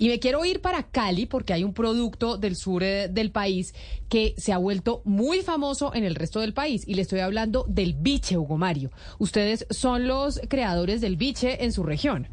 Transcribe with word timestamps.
Y 0.00 0.08
me 0.08 0.18
quiero 0.18 0.42
ir 0.46 0.62
para 0.62 0.84
Cali 0.84 1.26
porque 1.26 1.52
hay 1.52 1.62
un 1.62 1.74
producto 1.74 2.38
del 2.38 2.56
sur 2.56 2.82
eh, 2.82 3.08
del 3.08 3.32
país 3.32 3.74
que 4.08 4.34
se 4.38 4.50
ha 4.50 4.56
vuelto 4.56 5.02
muy 5.04 5.42
famoso 5.42 5.94
en 5.94 6.04
el 6.04 6.14
resto 6.14 6.40
del 6.40 6.54
país. 6.54 6.84
Y 6.86 6.94
le 6.94 7.02
estoy 7.02 7.20
hablando 7.20 7.66
del 7.68 7.92
biche, 7.92 8.38
Hugo 8.38 8.56
Mario. 8.56 8.90
Ustedes 9.18 9.66
son 9.68 10.08
los 10.08 10.40
creadores 10.48 11.02
del 11.02 11.18
biche 11.18 11.64
en 11.64 11.72
su 11.72 11.82
región. 11.82 12.28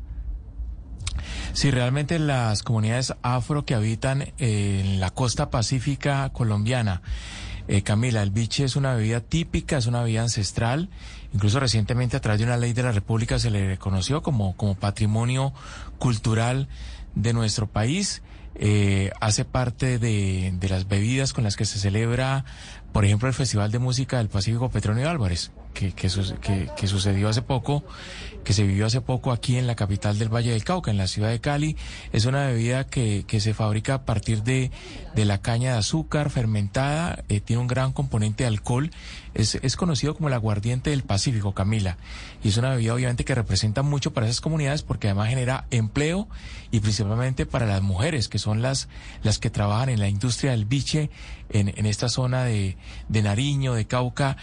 Sí, 1.52 1.70
realmente 1.70 2.20
las 2.20 2.64
comunidades 2.64 3.14
afro 3.22 3.66
que 3.66 3.76
habitan 3.76 4.32
en 4.38 5.02
la 5.02 5.10
costa 5.10 5.50
pacífica 5.50 6.30
colombiana. 6.30 7.02
Eh, 7.68 7.82
Camila, 7.82 8.24
el 8.24 8.32
biche 8.32 8.64
es 8.64 8.78
una 8.78 8.96
bebida 8.96 9.20
típica, 9.20 9.78
es 9.78 9.88
una 9.88 10.04
bebida 10.04 10.22
ancestral. 10.22 10.88
Incluso 11.34 11.60
recientemente 11.60 12.16
a 12.16 12.22
través 12.22 12.40
de 12.40 12.46
una 12.46 12.56
ley 12.56 12.72
de 12.72 12.84
la 12.84 12.94
República 12.94 13.40
se 13.40 13.52
le 13.52 13.68
reconoció 13.68 14.22
como, 14.22 14.56
como 14.56 14.76
patrimonio 14.76 15.52
cultural 16.00 16.70
de 17.22 17.34
nuestro 17.34 17.68
país. 17.68 18.22
Eh, 18.56 19.12
hace 19.22 19.46
parte 19.46 20.00
de, 20.00 20.52
de, 20.58 20.70
las 20.70 20.88
bebidas 20.88 21.32
con 21.34 21.44
las 21.44 21.56
que 21.56 21.66
se 21.66 21.78
celebra, 21.78 22.44
por 22.92 23.06
ejemplo, 23.06 23.28
el 23.28 23.36
Festival 23.36 23.72
de 23.72 23.78
Música 23.78 24.18
del 24.18 24.30
Pacífico 24.30 24.70
Petronio 24.70 25.08
Álvarez, 25.08 25.52
que, 25.78 25.92
que, 25.92 26.70
que, 26.76 26.88
sucedió 26.88 27.30
hace 27.30 27.44
poco, 27.44 27.84
que 28.44 28.54
se 28.54 28.64
vivió 28.64 28.88
hace 28.88 29.00
poco 29.00 29.32
aquí 29.32 29.58
en 29.58 29.68
la 29.68 29.76
capital 29.76 30.18
del 30.18 30.34
Valle 30.34 30.52
del 30.52 30.64
Cauca, 30.64 30.90
en 30.90 30.98
la 30.98 31.06
ciudad 31.06 31.30
de 31.30 31.40
Cali. 31.40 31.78
Es 32.12 32.26
una 32.26 32.48
bebida 32.48 32.86
que, 32.86 33.26
que 33.28 33.40
se 33.40 33.54
fabrica 33.54 33.94
a 33.94 34.06
partir 34.06 34.42
de, 34.42 34.72
de 35.16 35.26
la 35.26 35.40
caña 35.42 35.74
de 35.74 35.78
azúcar 35.78 36.32
fermentada, 36.32 37.24
eh, 37.30 37.42
tiene 37.42 37.62
un 37.62 37.68
gran 37.68 37.94
componente 37.94 38.44
de 38.44 38.48
alcohol. 38.48 38.90
Es, 39.36 39.56
es 39.62 39.76
conocido 39.76 40.16
como 40.16 40.30
el 40.30 40.34
aguardiente 40.34 40.90
del 40.90 41.04
Pacífico, 41.04 41.54
Camila. 41.54 41.98
Y 42.44 42.48
es 42.48 42.58
una 42.58 42.72
bebida 42.72 42.96
obviamente 42.96 43.24
que 43.24 43.36
representa 43.36 43.84
mucho 43.84 44.14
para 44.14 44.26
esas 44.26 44.42
comunidades 44.42 44.82
porque 44.82 45.08
además 45.08 45.30
genera 45.30 45.68
empleo 45.70 46.28
y 46.72 46.80
principalmente 46.80 47.46
para 47.46 47.68
las 47.68 47.84
mujeres, 47.84 48.30
que 48.30 48.40
son 48.40 48.64
las, 48.64 48.90
las 49.22 49.38
que 49.38 49.52
trabajan 49.52 49.90
en 49.90 50.00
la 50.00 50.10
industria 50.10 50.52
del 50.52 50.66
biche 50.66 51.12
en, 51.50 51.72
en 51.78 51.86
esta 51.86 52.10
zona 52.10 52.44
de, 52.44 52.78
de 53.10 53.22
Nariño, 53.22 53.76
de 53.76 53.86
Cauca, 53.86 54.38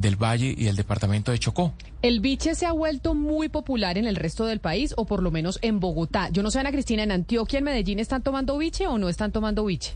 del 0.00 0.16
Valle 0.16 0.54
y 0.56 0.64
del 0.64 0.76
departamento 0.76 1.30
de 1.30 1.38
Chocó. 1.38 1.74
¿El 2.02 2.20
biche 2.20 2.54
se 2.54 2.66
ha 2.66 2.72
vuelto 2.72 3.14
muy 3.14 3.48
popular 3.48 3.98
en 3.98 4.06
el 4.06 4.16
resto 4.16 4.46
del 4.46 4.60
país 4.60 4.94
o 4.96 5.04
por 5.04 5.22
lo 5.22 5.30
menos 5.30 5.58
en 5.62 5.80
Bogotá? 5.80 6.30
Yo 6.30 6.42
no 6.42 6.50
sé, 6.50 6.60
Ana 6.60 6.72
Cristina, 6.72 7.02
¿en 7.02 7.12
Antioquia, 7.12 7.58
en 7.58 7.64
Medellín 7.64 7.98
están 7.98 8.22
tomando 8.22 8.56
biche 8.56 8.86
o 8.86 8.98
no 8.98 9.08
están 9.08 9.32
tomando 9.32 9.64
biche? 9.64 9.94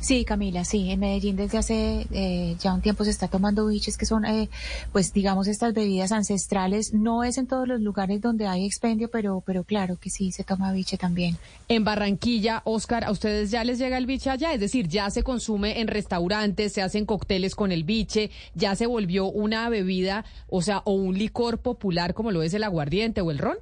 Sí, 0.00 0.24
Camila, 0.24 0.64
sí, 0.64 0.90
en 0.90 1.00
Medellín 1.00 1.36
desde 1.36 1.58
hace 1.58 2.06
eh, 2.10 2.56
ya 2.60 2.74
un 2.74 2.80
tiempo 2.80 3.04
se 3.04 3.10
está 3.10 3.28
tomando 3.28 3.66
biches 3.66 3.96
que 3.96 4.06
son, 4.06 4.24
eh, 4.24 4.48
pues 4.92 5.12
digamos, 5.12 5.48
estas 5.48 5.74
bebidas 5.74 6.12
ancestrales. 6.12 6.92
No 6.94 7.24
es 7.24 7.38
en 7.38 7.46
todos 7.46 7.66
los 7.66 7.80
lugares 7.80 8.20
donde 8.20 8.46
hay 8.46 8.64
expendio, 8.64 9.10
pero, 9.10 9.42
pero 9.44 9.64
claro 9.64 9.98
que 10.00 10.10
sí 10.10 10.32
se 10.32 10.44
toma 10.44 10.72
biche 10.72 10.96
también. 10.96 11.36
En 11.68 11.84
Barranquilla, 11.84 12.62
Oscar, 12.64 13.04
¿a 13.04 13.10
ustedes 13.10 13.50
ya 13.50 13.64
les 13.64 13.78
llega 13.78 13.98
el 13.98 14.06
biche 14.06 14.30
allá? 14.30 14.52
Es 14.52 14.60
decir, 14.60 14.88
ya 14.88 15.10
se 15.10 15.22
consume 15.22 15.80
en 15.80 15.88
restaurantes, 15.88 16.72
se 16.72 16.82
hacen 16.82 17.06
cócteles 17.06 17.54
con 17.54 17.72
el 17.72 17.84
biche, 17.84 18.30
ya 18.54 18.74
se 18.76 18.86
volvió 18.86 19.26
una 19.26 19.68
bebida, 19.68 20.24
o 20.48 20.62
sea, 20.62 20.82
o 20.84 20.92
un 20.92 21.18
licor 21.18 21.58
popular 21.58 22.14
como 22.14 22.30
lo 22.30 22.42
es 22.42 22.54
el 22.54 22.64
aguardiente 22.64 23.20
o 23.20 23.30
el 23.30 23.38
ron. 23.38 23.56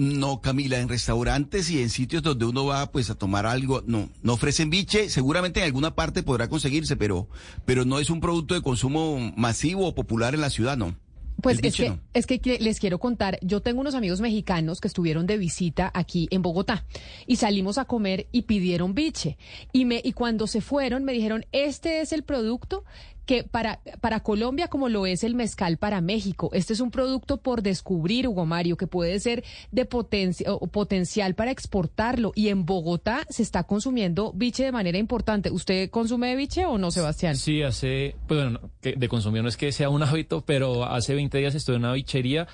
No, 0.00 0.40
Camila, 0.40 0.80
en 0.80 0.88
restaurantes 0.88 1.70
y 1.70 1.82
en 1.82 1.90
sitios 1.90 2.22
donde 2.22 2.46
uno 2.46 2.64
va 2.64 2.90
pues 2.90 3.10
a 3.10 3.16
tomar 3.16 3.44
algo, 3.44 3.82
no, 3.86 4.08
no 4.22 4.32
ofrecen 4.32 4.70
biche, 4.70 5.10
seguramente 5.10 5.60
en 5.60 5.66
alguna 5.66 5.94
parte 5.94 6.22
podrá 6.22 6.48
conseguirse, 6.48 6.96
pero, 6.96 7.28
pero 7.66 7.84
no 7.84 7.98
es 7.98 8.08
un 8.08 8.20
producto 8.20 8.54
de 8.54 8.62
consumo 8.62 9.18
masivo 9.36 9.86
o 9.86 9.94
popular 9.94 10.34
en 10.34 10.40
la 10.40 10.48
ciudad, 10.48 10.78
no. 10.78 10.96
Pues 11.42 11.58
es 11.62 11.76
que, 11.76 11.98
es 12.14 12.26
que 12.26 12.58
les 12.60 12.80
quiero 12.80 12.98
contar, 12.98 13.38
yo 13.42 13.60
tengo 13.60 13.82
unos 13.82 13.94
amigos 13.94 14.22
mexicanos 14.22 14.80
que 14.80 14.88
estuvieron 14.88 15.26
de 15.26 15.36
visita 15.36 15.90
aquí 15.92 16.28
en 16.30 16.40
Bogotá 16.40 16.86
y 17.26 17.36
salimos 17.36 17.76
a 17.76 17.84
comer 17.84 18.26
y 18.32 18.42
pidieron 18.42 18.94
biche. 18.94 19.36
Y, 19.70 19.84
me, 19.84 20.00
y 20.02 20.12
cuando 20.12 20.46
se 20.46 20.62
fueron 20.62 21.04
me 21.04 21.12
dijeron, 21.12 21.44
este 21.52 22.00
es 22.00 22.12
el 22.12 22.22
producto 22.22 22.84
que 23.30 23.44
para, 23.44 23.78
para 24.00 24.18
Colombia, 24.24 24.66
como 24.66 24.88
lo 24.88 25.06
es 25.06 25.22
el 25.22 25.36
mezcal 25.36 25.76
para 25.76 26.00
México, 26.00 26.50
este 26.52 26.72
es 26.72 26.80
un 26.80 26.90
producto 26.90 27.36
por 27.36 27.62
descubrir, 27.62 28.26
Hugo 28.26 28.44
Mario, 28.44 28.76
que 28.76 28.88
puede 28.88 29.20
ser 29.20 29.44
de 29.70 29.84
potencia, 29.84 30.52
o 30.52 30.66
potencial 30.66 31.36
para 31.36 31.52
exportarlo. 31.52 32.32
Y 32.34 32.48
en 32.48 32.66
Bogotá 32.66 33.24
se 33.28 33.44
está 33.44 33.62
consumiendo 33.62 34.32
biche 34.34 34.64
de 34.64 34.72
manera 34.72 34.98
importante. 34.98 35.48
¿Usted 35.52 35.90
consume 35.90 36.34
biche 36.34 36.66
o 36.66 36.76
no, 36.76 36.90
Sebastián? 36.90 37.36
Sí, 37.36 37.62
hace, 37.62 38.16
pues 38.26 38.42
bueno, 38.42 38.58
de 38.82 39.08
consumir 39.08 39.44
no 39.44 39.48
es 39.48 39.56
que 39.56 39.70
sea 39.70 39.90
un 39.90 40.02
hábito, 40.02 40.40
pero 40.40 40.84
hace 40.84 41.14
20 41.14 41.38
días 41.38 41.54
estuve 41.54 41.76
en 41.76 41.84
una 41.84 41.92
bichería 41.92 42.48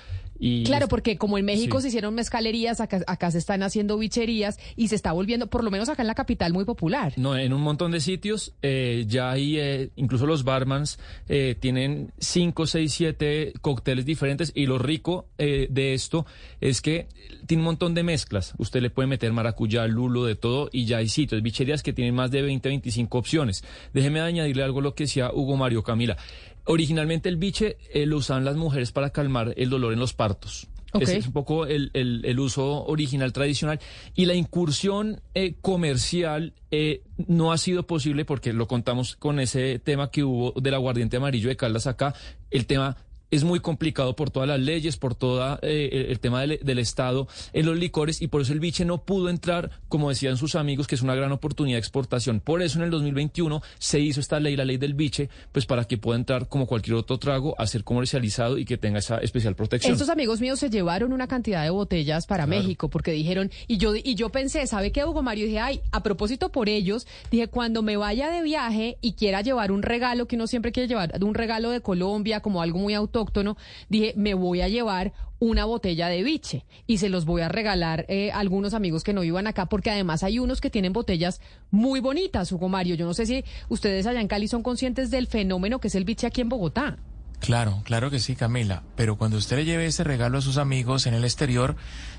claro, 0.65 0.87
porque 0.87 1.17
como 1.17 1.37
en 1.37 1.45
México 1.45 1.81
se 1.81 1.89
hicieron 1.89 2.15
mezcalerías, 2.15 2.79
acá, 2.81 3.31
se 3.31 3.37
están 3.37 3.63
haciendo 3.63 3.97
bicherías 3.97 4.59
y 4.75 4.87
se 4.87 4.95
está 4.95 5.11
volviendo, 5.11 5.47
por 5.47 5.63
lo 5.63 5.71
menos 5.71 5.89
acá 5.89 6.03
en 6.03 6.07
la 6.07 6.15
capital, 6.15 6.53
muy 6.53 6.65
popular. 6.65 7.13
No, 7.17 7.37
en 7.37 7.53
un 7.53 7.61
montón 7.61 7.91
de 7.91 7.99
sitios 7.99 8.53
eh, 8.61 9.05
ya 9.07 9.31
hay, 9.31 9.57
eh, 9.57 9.89
incluso 9.95 10.25
los 10.25 10.43
barmans 10.43 10.99
eh, 11.27 11.55
tienen 11.59 12.11
5, 12.19 12.67
6, 12.67 12.93
7 12.93 13.53
cócteles 13.61 14.05
diferentes 14.05 14.51
y 14.55 14.65
lo 14.65 14.77
rico 14.77 15.27
de 15.37 15.93
esto 15.93 16.25
es 16.61 16.81
que 16.81 17.07
tiene 17.45 17.61
un 17.61 17.65
montón 17.65 17.93
de 17.93 18.03
mezclas. 18.03 18.53
Usted 18.57 18.81
le 18.81 18.89
puede 18.89 19.07
meter 19.07 19.31
maracuyá, 19.33 19.85
lulo, 19.87 20.25
de 20.25 20.35
todo 20.35 20.69
y 20.71 20.85
ya 20.85 20.97
hay 20.97 21.09
sitios, 21.09 21.41
bicherías 21.41 21.83
que 21.83 21.93
tienen 21.93 22.15
más 22.15 22.31
de 22.31 22.41
20, 22.41 22.69
25 22.69 23.17
opciones. 23.17 23.63
Déjeme 23.93 24.19
añadirle 24.19 24.63
algo 24.63 24.79
a 24.79 24.83
lo 24.83 24.95
que 24.95 25.05
decía 25.05 25.31
Hugo 25.33 25.57
Mario 25.57 25.83
Camila. 25.83 26.17
Originalmente 26.67 27.29
el 27.29 27.37
biche 27.37 27.77
eh, 27.93 28.05
lo 28.05 28.17
usaban 28.17 28.45
las 28.45 28.55
mujeres 28.55 28.91
para 28.91 29.11
calmar 29.11 29.53
el 29.57 29.69
dolor 29.69 29.93
en 29.93 29.99
los 29.99 30.13
partos. 30.13 30.67
Ese 30.99 31.17
es 31.17 31.27
un 31.27 31.33
poco 31.33 31.65
el, 31.65 31.91
el, 31.93 32.39
uso 32.39 32.85
original 32.85 33.33
tradicional. 33.33 33.79
Y 34.15 34.25
la 34.25 34.33
incursión 34.33 35.21
eh, 35.33 35.55
comercial 35.61 36.53
eh, 36.71 37.03
no 37.27 37.51
ha 37.51 37.57
sido 37.57 37.85
posible 37.85 38.25
porque 38.25 38.53
lo 38.53 38.67
contamos 38.67 39.15
con 39.15 39.39
ese 39.39 39.79
tema 39.79 40.09
que 40.11 40.23
hubo 40.23 40.59
del 40.59 40.73
aguardiente 40.73 41.17
amarillo 41.17 41.49
de 41.49 41.57
Caldas 41.57 41.87
acá. 41.87 42.15
El 42.51 42.65
tema 42.65 42.97
es 43.31 43.43
muy 43.43 43.59
complicado 43.59 44.15
por 44.15 44.29
todas 44.29 44.47
las 44.47 44.59
leyes, 44.59 44.97
por 44.97 45.15
todo 45.15 45.59
eh, 45.61 46.07
el 46.09 46.19
tema 46.19 46.41
del, 46.41 46.59
del, 46.61 46.79
Estado 46.79 47.27
en 47.53 47.65
los 47.65 47.77
licores 47.77 48.21
y 48.21 48.27
por 48.27 48.41
eso 48.41 48.53
el 48.53 48.59
biche 48.59 48.85
no 48.85 49.03
pudo 49.03 49.29
entrar, 49.29 49.71
como 49.89 50.09
decían 50.09 50.37
sus 50.37 50.55
amigos, 50.55 50.87
que 50.87 50.95
es 50.95 51.01
una 51.01 51.15
gran 51.15 51.31
oportunidad 51.31 51.75
de 51.75 51.79
exportación. 51.79 52.39
Por 52.39 52.61
eso 52.61 52.79
en 52.79 52.85
el 52.85 52.91
2021 52.91 53.61
se 53.79 53.99
hizo 53.99 54.19
esta 54.19 54.39
ley, 54.39 54.55
la 54.55 54.65
ley 54.65 54.77
del 54.77 54.93
biche, 54.93 55.29
pues 55.51 55.65
para 55.65 55.85
que 55.85 55.97
pueda 55.97 56.17
entrar 56.17 56.47
como 56.47 56.67
cualquier 56.67 56.95
otro 56.95 57.17
trago 57.17 57.55
a 57.57 57.67
ser 57.67 57.83
comercializado 57.83 58.57
y 58.57 58.65
que 58.65 58.77
tenga 58.77 58.99
esa 58.99 59.17
especial 59.17 59.55
protección. 59.55 59.93
Estos 59.93 60.09
amigos 60.09 60.39
míos 60.39 60.59
se 60.59 60.69
llevaron 60.69 61.11
una 61.13 61.27
cantidad 61.27 61.63
de 61.63 61.69
botellas 61.69 62.27
para 62.27 62.45
México 62.45 62.89
porque 62.89 63.11
dijeron, 63.11 63.51
y 63.67 63.77
yo, 63.77 63.95
y 63.95 64.15
yo 64.15 64.29
pensé, 64.29 64.65
¿sabe 64.67 64.91
qué, 64.91 65.03
Hugo 65.03 65.21
Mario? 65.21 65.45
Dije, 65.45 65.59
ay, 65.59 65.81
a 65.91 66.03
propósito 66.03 66.49
por 66.49 66.69
ellos, 66.69 67.07
dije, 67.31 67.47
cuando 67.47 67.81
me 67.81 67.97
vaya 67.97 68.29
de 68.29 68.41
viaje 68.41 68.97
y 69.01 69.13
quiera 69.13 69.41
llevar 69.41 69.71
un 69.71 69.81
regalo, 69.81 70.27
que 70.27 70.35
uno 70.35 70.47
siempre 70.47 70.71
quiere 70.71 70.87
llevar, 70.87 71.13
un 71.23 71.33
regalo 71.33 71.71
de 71.71 71.81
Colombia 71.81 72.39
como 72.39 72.61
algo 72.61 72.79
muy 72.79 72.93
autóctono, 73.17 73.57
dije, 73.89 74.13
me 74.15 74.33
voy 74.33 74.61
a 74.61 74.67
llevar 74.67 75.13
una 75.39 75.65
botella 75.65 76.07
de 76.07 76.23
biche 76.23 76.65
y 76.87 76.97
se 76.97 77.09
los 77.09 77.25
voy 77.25 77.41
a 77.41 77.49
regalar 77.49 78.05
eh, 78.07 78.31
a 78.31 78.39
algunos 78.39 78.73
amigos 78.73 79.03
que 79.03 79.13
no 79.13 79.21
vivan 79.21 79.47
acá, 79.47 79.67
porque 79.67 79.91
además 79.91 80.23
hay 80.23 80.39
unos 80.39 80.61
que 80.61 80.69
tienen 80.69 80.93
botellas 80.93 81.41
muy 81.71 81.99
bonitas, 81.99 82.51
Hugo 82.51 82.69
Mario. 82.69 82.95
Yo 82.95 83.05
no 83.05 83.13
sé 83.13 83.25
si 83.25 83.43
ustedes 83.69 84.07
allá 84.07 84.21
en 84.21 84.27
Cali 84.27 84.47
son 84.47 84.63
conscientes 84.63 85.11
del 85.11 85.27
fenómeno 85.27 85.79
que 85.79 85.89
es 85.89 85.95
el 85.95 86.05
biche 86.05 86.27
aquí 86.27 86.41
en 86.41 86.49
Bogotá. 86.49 86.97
Claro, 87.39 87.81
claro 87.83 88.09
que 88.09 88.19
sí, 88.19 88.35
Camila. 88.35 88.83
Pero 88.95 89.15
cuando 89.17 89.37
usted 89.37 89.57
le 89.57 89.65
lleve 89.65 89.85
ese 89.85 90.03
regalo 90.03 90.39
a 90.39 90.41
sus 90.41 90.57
amigos 90.57 91.05
en 91.05 91.13
el 91.13 91.23
exterior, 91.23 91.75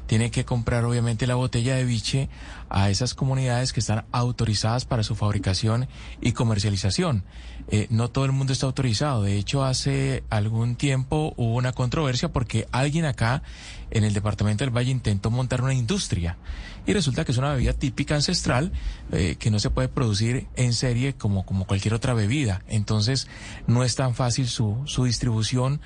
tiene 0.09 0.31
que 0.31 0.45
comprar 0.45 0.85
obviamente 0.85 1.27
la 1.27 1.35
botella 1.35 1.77
de 1.77 1.85
biche 1.85 2.31
a 2.71 2.89
esas 2.91 3.15
comunidades 3.15 3.73
que 3.73 3.81
están 3.81 4.07
autorizadas 4.11 4.87
para 4.87 5.03
su 5.03 5.15
fabricación 5.15 5.87
y 6.21 6.33
comercialización. 6.33 7.25
Eh, 7.69 7.87
no 7.91 8.09
todo 8.09 8.25
el 8.25 8.33
mundo 8.33 8.55
está 8.55 8.65
autorizado. 8.65 9.23
De 9.23 9.37
hecho, 9.37 9.65
hace 9.65 10.25
algún 10.31 10.77
tiempo 10.77 11.35
hubo 11.37 11.55
una 11.55 11.73
controversia 11.73 12.33
porque 12.33 12.67
alguien 12.73 13.05
acá 13.05 13.43
en 13.91 14.03
el 14.05 14.15
departamento 14.15 14.65
del 14.65 14.75
Valle 14.75 14.91
intentó 14.91 15.31
montar 15.31 15.63
una 15.63 15.75
industria 15.75 16.39
y 16.87 16.95
resulta 16.95 17.27
que 17.27 17.33
es 17.33 17.39
una 17.39 17.53
bebida 17.53 17.75
típica 17.75 18.15
ancestral 18.15 18.73
eh, 19.13 19.37
que 19.39 19.51
no 19.51 19.59
se 19.59 19.69
puede 19.69 19.89
producir 19.89 20.47
en 20.57 20.73
serie 20.73 21.13
como, 21.13 21.45
como 21.45 21.67
cualquier 21.67 21.93
otra 21.93 22.15
bebida. 22.15 22.63
Entonces, 22.67 23.29
no 23.67 23.85
es 23.85 23.95
tan 23.95 24.15
fácil 24.15 24.49
su, 24.49 24.83
su 24.87 25.05
distribución 25.05 25.83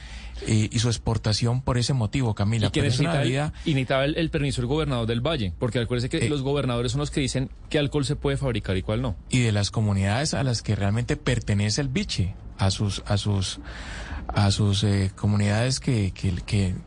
eh, 0.46 0.68
y 0.70 0.78
su 0.78 0.88
exportación 0.88 1.62
por 1.62 1.78
ese 1.78 1.92
motivo, 1.92 2.34
Camila. 2.34 2.68
Y 2.68 2.70
que 2.70 2.82
necesita, 2.82 3.22
el, 3.22 4.16
el, 4.16 4.30
permiso 4.30 4.60
del 4.60 4.68
gobernador 4.68 5.06
del 5.06 5.20
Valle, 5.20 5.52
porque 5.58 5.78
acuérdese 5.78 6.08
que 6.08 6.28
los 6.28 6.42
gobernadores 6.42 6.92
son 6.92 7.00
los 7.00 7.10
que 7.10 7.20
dicen 7.20 7.50
qué 7.68 7.78
alcohol 7.78 8.04
se 8.04 8.16
puede 8.16 8.36
fabricar 8.36 8.76
y 8.76 8.82
cuál 8.82 9.02
no. 9.02 9.16
Y 9.30 9.40
de 9.40 9.52
las 9.52 9.70
comunidades 9.70 10.34
a 10.34 10.42
las 10.42 10.62
que 10.62 10.74
realmente 10.74 11.16
pertenece 11.16 11.80
el 11.80 11.88
biche, 11.88 12.34
a 12.58 12.70
sus, 12.70 13.02
a 13.06 13.16
sus, 13.16 13.60
a 14.28 14.50
sus 14.50 14.84
eh, 14.84 15.10
comunidades 15.14 15.80
que, 15.80 16.12
que, 16.12 16.32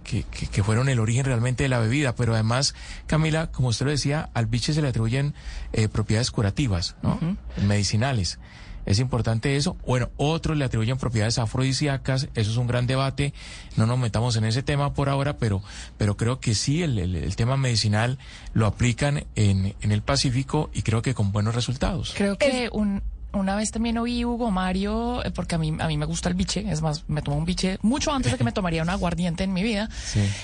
que, 0.04 0.24
que, 0.24 0.64
fueron 0.64 0.90
el 0.90 1.00
origen 1.00 1.26
realmente 1.26 1.64
de 1.64 1.70
la 1.70 1.80
bebida. 1.80 2.16
Pero 2.16 2.34
además, 2.34 2.76
Camila, 3.08 3.52
como 3.52 3.70
usted 3.70 3.86
lo 3.86 3.92
decía, 3.92 4.30
al 4.34 4.46
biche 4.48 4.74
se 4.74 4.82
le 4.82 4.88
atribuyen 4.88 5.34
eh, 5.74 5.88
propiedades 5.88 6.32
curativas, 6.32 6.96
¿no? 7.02 7.20
Medicinales. 7.66 8.40
Es 8.86 9.00
importante 9.00 9.56
eso. 9.56 9.78
Bueno, 9.86 10.10
otros 10.18 10.58
le 10.58 10.66
atribuyen 10.66 10.98
propiedades 10.98 11.38
afrodisíacas, 11.38 12.30
eso 12.36 12.52
es 12.52 12.58
un 12.58 12.68
gran 12.68 12.88
debate, 12.88 13.34
no 13.78 13.86
nos 13.86 13.98
metamos 13.98 14.36
en 14.36 14.46
ese 14.46 14.64
tema 14.64 14.94
por 14.94 15.10
ahora, 15.10 15.38
pero, 15.38 15.62
pero 15.98 16.18
creo 16.18 16.40
que 16.40 16.56
sí, 16.56 16.84
el, 16.84 16.98
el, 16.98 17.36
tema 17.36 17.58
medicinal 17.58 18.18
lo 18.54 18.66
aplican 18.68 19.26
en, 19.36 19.76
en 19.82 19.92
el 19.92 20.02
Pacífico 20.02 20.70
y 20.74 20.84
creo 20.84 21.02
que 21.02 21.14
con 21.14 21.32
buenos 21.32 21.56
resultados. 21.56 22.14
Creo 22.16 22.38
que 22.38 22.70
un, 22.72 23.02
una 23.36 23.56
vez 23.56 23.72
también 23.72 23.98
oí 23.98 24.26
Hugo 24.26 24.52
Mario, 24.52 25.24
eh, 25.24 25.32
porque 25.32 25.56
a 25.56 25.58
mí, 25.58 25.76
a 25.80 25.88
mí 25.88 25.98
me 25.98 26.06
gusta 26.06 26.30
el 26.30 26.36
biche, 26.36 26.66
es 26.70 26.82
más, 26.82 27.04
me 27.08 27.22
tomo 27.22 27.38
un 27.38 27.46
biche 27.46 27.78
mucho 27.82 28.12
antes 28.12 28.32
de 28.32 28.38
que 28.38 28.44
me 28.44 28.52
tomaría 28.52 28.82
un 28.82 28.90
aguardiente 28.90 29.44
en 29.44 29.54
mi 29.54 29.64
vida. 29.64 29.90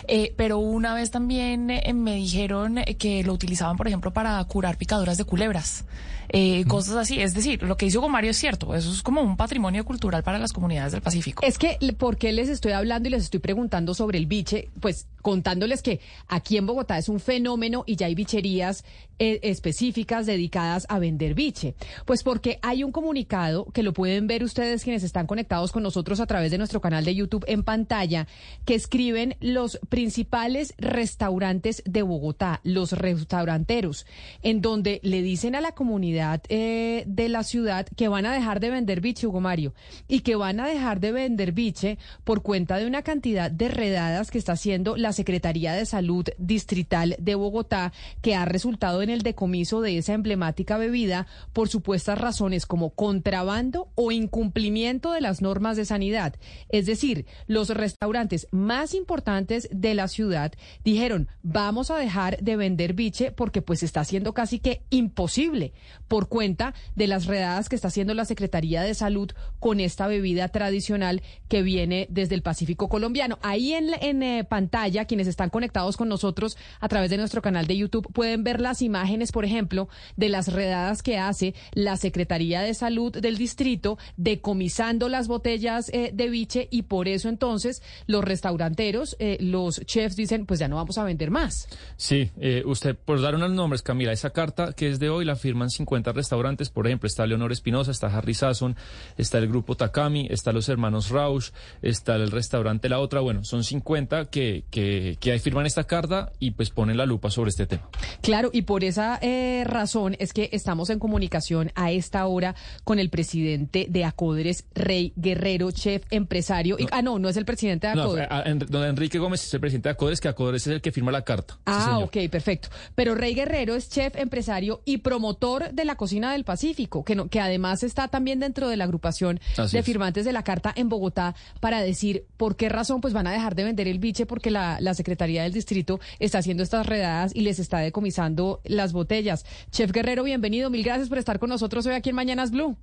Eh, 0.08 0.34
pero 0.38 0.60
una 0.60 0.94
vez 0.94 1.12
también 1.12 1.70
eh, 1.70 1.94
me 1.94 2.16
dijeron 2.16 2.80
que 2.98 3.24
lo 3.24 3.34
utilizaban, 3.34 3.78
por 3.78 3.88
ejemplo, 3.88 4.12
para 4.12 4.44
curar 4.46 4.78
picaduras 4.78 5.18
de 5.18 5.24
culebras. 5.24 5.86
Mm. 6.34 6.64
Cosas 6.68 6.96
así. 6.96 7.22
Es 7.22 7.34
decir, 7.34 7.62
lo 7.62 7.76
que 7.76 7.86
dice 7.86 7.98
Hugo 7.98 8.08
Mario 8.08 8.32
es 8.32 8.38
cierto. 8.38 8.74
Eso 8.74 8.90
es 8.90 9.02
como 9.02 9.22
un 9.22 9.36
patrimonio 9.36 9.84
cultural 9.84 10.24
para 10.24 10.40
las 10.40 10.54
comunidades 10.54 10.94
del 10.94 11.02
Pacífico. 11.02 11.44
Es 11.46 11.58
que, 11.58 11.78
¿por 11.98 12.16
qué 12.16 12.32
les 12.32 12.48
estoy 12.48 12.72
hablando 12.72 13.10
y 13.10 13.12
les 13.12 13.24
estoy 13.24 13.42
preguntando 13.42 13.94
sobre 13.94 14.18
el 14.18 14.28
biche? 14.28 14.70
Pues 14.80 15.08
contándoles 15.22 15.82
que 15.82 16.00
aquí 16.30 16.56
en 16.56 16.68
Bogotá 16.68 16.98
es 16.98 17.10
un 17.10 17.20
fenómeno 17.20 17.84
y 17.86 17.98
ya 17.98 18.06
hay 18.06 18.16
bicherías 18.16 18.86
específicas 19.20 20.26
dedicadas 20.26 20.86
a 20.90 21.00
vender 21.00 21.36
biche. 21.36 21.76
Pues 22.06 22.24
porque 22.24 22.60
hay 22.62 22.81
un 22.84 22.92
comunicado 22.92 23.66
que 23.74 23.84
lo 23.84 23.94
pueden 23.94 24.28
ver 24.28 24.44
ustedes 24.44 24.84
quienes 24.84 25.04
están 25.04 25.28
conectados 25.28 25.72
con 25.72 25.84
nosotros 25.84 26.20
a 26.20 26.26
través 26.26 26.52
de 26.52 26.58
nuestro 26.58 26.82
canal 26.82 27.06
de 27.06 27.16
YouTube 27.16 27.46
en 27.48 27.64
pantalla, 27.64 28.28
que 28.66 28.76
escriben 28.76 29.36
los 29.40 29.80
principales 29.90 30.74
restaurantes 30.78 31.84
de 31.86 32.02
Bogotá, 32.02 32.62
los 32.64 32.94
restauranteros, 32.94 34.06
en 34.44 34.62
donde 34.62 35.00
le 35.04 35.22
dicen 35.22 35.56
a 35.56 35.62
la 35.62 35.74
comunidad 35.74 36.42
eh, 36.50 37.04
de 37.08 37.30
la 37.30 37.44
ciudad 37.44 37.88
que 37.96 38.08
van 38.08 38.26
a 38.26 38.34
dejar 38.34 38.60
de 38.60 38.70
vender 38.70 39.02
biche, 39.02 39.28
Hugo 39.28 39.42
Mario, 39.42 39.74
y 40.08 40.22
que 40.22 40.36
van 40.36 40.60
a 40.60 40.68
dejar 40.68 41.00
de 41.00 41.12
vender 41.12 41.52
biche 41.52 41.98
por 42.24 42.42
cuenta 42.42 42.78
de 42.78 42.88
una 42.88 43.02
cantidad 43.02 43.52
de 43.52 43.68
redadas 43.68 44.32
que 44.32 44.38
está 44.38 44.54
haciendo 44.54 44.98
la 44.98 45.14
Secretaría 45.14 45.74
de 45.74 45.86
Salud 45.86 46.26
Distrital 46.38 47.16
de 47.20 47.36
Bogotá, 47.36 47.94
que 48.22 48.36
ha 48.36 48.46
resultado 48.46 49.02
en 49.02 49.10
el 49.10 49.22
decomiso 49.22 49.82
de 49.82 49.98
esa 49.98 50.14
emblemática 50.14 50.78
bebida 50.78 51.28
por 51.54 51.70
supuestas 51.70 52.20
razones 52.20 52.66
como 52.72 52.92
contrabando 52.92 53.90
o 53.96 54.14
incumplimiento 54.14 55.12
de 55.12 55.20
las 55.20 55.42
normas 55.42 55.76
de 55.76 55.84
sanidad. 55.84 56.36
Es 56.70 56.86
decir, 56.86 57.26
los 57.46 57.68
restaurantes 57.68 58.48
más 58.52 58.94
importantes 58.94 59.68
de 59.74 59.94
la 59.94 60.08
ciudad 60.08 60.54
dijeron, 60.86 61.28
vamos 61.44 61.92
a 61.92 61.98
dejar 61.98 62.38
de 62.42 62.56
vender 62.56 62.94
biche 62.94 63.34
porque 63.34 63.62
pues 63.62 63.84
está 63.84 64.06
siendo 64.06 64.34
casi 64.34 64.60
que 64.60 64.84
imposible 64.90 65.74
por 66.08 66.30
cuenta 66.30 66.74
de 66.96 67.08
las 67.08 67.26
redadas 67.26 67.68
que 67.68 67.76
está 67.76 67.90
haciendo 67.90 68.14
la 68.14 68.24
Secretaría 68.24 68.84
de 68.84 68.94
Salud 68.94 69.32
con 69.60 69.82
esta 69.82 70.08
bebida 70.08 70.48
tradicional 70.48 71.24
que 71.50 71.64
viene 71.64 72.08
desde 72.10 72.36
el 72.36 72.42
Pacífico 72.42 72.88
colombiano. 72.88 73.38
Ahí 73.42 73.74
en, 73.74 74.24
eh, 74.24 74.46
pantalla, 74.46 75.04
quienes 75.04 75.28
están 75.28 75.50
conectados 75.50 75.98
con 75.98 76.08
nosotros 76.08 76.58
a 76.80 76.88
través 76.88 77.10
de 77.10 77.18
nuestro 77.18 77.42
canal 77.42 77.68
de 77.68 77.76
YouTube 77.76 78.08
pueden 78.14 78.46
ver 78.46 78.62
las 78.62 78.82
imágenes, 78.82 79.34
por 79.34 79.44
ejemplo, 79.44 79.90
de 80.16 80.30
las 80.30 80.54
redadas 80.54 81.04
que 81.04 81.18
hace 81.18 81.54
la 81.74 81.98
Secretaría 81.98 82.51
de 82.60 82.74
Salud 82.74 83.14
del 83.14 83.38
distrito 83.38 83.98
decomisando 84.18 85.08
las 85.08 85.30
botellas 85.30 85.90
eh, 85.94 86.12
de 86.14 86.30
biche 86.30 86.68
y 86.72 86.84
por 86.84 87.08
eso 87.08 87.30
entonces 87.30 87.82
los 88.08 88.24
restauranteros, 88.24 89.16
eh, 89.20 89.38
los 89.40 89.80
chefs 89.86 90.18
dicen, 90.18 90.46
pues 90.46 90.60
ya 90.60 90.68
no 90.68 90.76
vamos 90.76 90.98
a 90.98 91.06
vender 91.06 91.32
más. 91.32 91.70
Sí, 91.96 92.32
eh, 92.40 92.64
usted, 92.66 92.98
por 92.98 93.22
dar 93.22 93.36
unos 93.36 93.52
nombres, 93.52 93.82
Camila, 93.82 94.12
esa 94.12 94.32
carta 94.32 94.74
que 94.74 94.90
es 94.90 95.00
de 95.00 95.10
hoy 95.10 95.24
la 95.24 95.36
firman 95.36 95.70
50 95.70 96.12
restaurantes, 96.12 96.70
por 96.70 96.88
ejemplo, 96.88 97.08
está 97.08 97.26
Leonor 97.26 97.52
Espinosa, 97.54 97.92
está 97.92 98.08
Harry 98.08 98.34
Sasson, 98.34 98.76
está 99.18 99.38
el 99.38 99.48
grupo 99.48 99.76
Takami, 99.76 100.28
está 100.30 100.52
los 100.52 100.68
hermanos 100.68 101.10
Rausch, 101.10 101.52
está 101.82 102.16
el 102.16 102.32
restaurante 102.32 102.90
La 102.90 103.00
Otra, 103.00 103.22
bueno, 103.22 103.44
son 103.46 103.64
50 103.64 104.26
que, 104.26 104.66
que, 104.70 105.18
que 105.20 105.40
firman 105.40 105.66
esta 105.66 105.86
carta 105.86 106.32
y 106.40 106.52
pues 106.52 106.70
ponen 106.70 106.98
la 106.98 107.06
lupa 107.06 107.30
sobre 107.30 107.50
este 107.50 107.68
tema. 107.68 107.90
Claro, 108.22 108.50
y 108.52 108.64
por 108.64 108.84
esa 108.84 109.20
razón 109.66 110.16
es 110.20 110.34
que 110.34 110.50
estamos 110.52 110.90
en 110.90 111.00
comunicación 111.00 111.72
a 111.76 111.92
esta 111.92 112.26
hora 112.26 112.41
con 112.84 113.00
el 113.00 113.10
presidente 113.10 113.88
de 113.90 114.06
Acodres, 114.06 114.66
Rey 114.74 115.14
Guerrero, 115.16 115.72
chef, 115.72 116.04
empresario. 116.10 116.78
ah, 116.92 117.02
no, 117.02 117.20
no 117.20 117.30
es 117.30 117.38
el 117.38 117.46
presidente 117.46 117.88
de 117.88 117.94
Acodres. 117.94 118.28
No, 118.30 118.66
don 118.68 118.84
Enrique 118.86 119.18
Gómez 119.20 119.44
es 119.44 119.54
el 119.54 119.60
presidente 119.60 119.90
de 119.90 119.94
Acodres, 119.94 120.20
que 120.22 120.28
Acodres 120.28 120.68
es 120.68 120.74
el 120.74 120.82
que 120.82 120.92
firma 120.92 121.12
la 121.12 121.24
carta. 121.24 121.58
Ah, 121.66 122.00
ok, 122.00 122.30
perfecto. 122.30 122.70
Pero 122.96 123.16
Rey 123.16 123.34
Guerrero 123.34 123.76
es 123.76 123.90
chef, 123.90 124.16
empresario 124.16 124.82
y 124.86 124.98
promotor 124.98 125.72
de 125.72 125.86
la 125.86 125.96
cocina 125.96 126.32
del 126.32 126.44
Pacífico, 126.44 127.04
que, 127.04 127.16
no, 127.16 127.28
que 127.28 127.40
además 127.40 127.84
está 127.84 128.08
también 128.08 128.40
dentro 128.40 128.70
de 128.70 128.78
la 128.78 128.86
agrupación 128.86 129.40
de 129.72 129.84
firmantes 129.84 130.26
de 130.26 130.32
la 130.32 130.44
carta 130.44 130.72
en 130.76 130.90
Bogotá 130.90 131.36
para 131.60 131.82
decir 131.82 132.26
por 132.38 132.56
qué 132.56 132.70
razón 132.70 133.02
pues 133.02 133.14
van 133.14 133.28
a 133.28 133.32
dejar 133.32 133.56
de 133.56 133.64
vender 133.64 133.88
el 133.88 134.00
biche 134.00 134.26
porque 134.26 134.52
la, 134.52 134.80
la 134.80 134.94
Secretaría 134.94 135.44
del 135.44 135.54
Distrito 135.54 136.00
está 136.20 136.40
haciendo 136.40 136.64
estas 136.64 136.86
redadas 136.86 137.32
y 137.36 137.42
les 137.42 137.60
está 137.60 137.80
decomisando 137.80 138.62
las 138.64 138.94
botellas. 138.94 139.46
Chef 139.72 139.92
Guerrero, 139.92 140.24
bienvenido. 140.24 140.70
Mil 140.70 140.84
gracias 140.84 141.10
por 141.10 141.18
estar 141.18 141.40
con 141.40 141.50
nosotros 141.50 141.86
hoy 141.86 141.94
aquí 141.94 142.10
en 142.10 142.16
Mañana 142.16 142.31
Blue. 142.52 142.78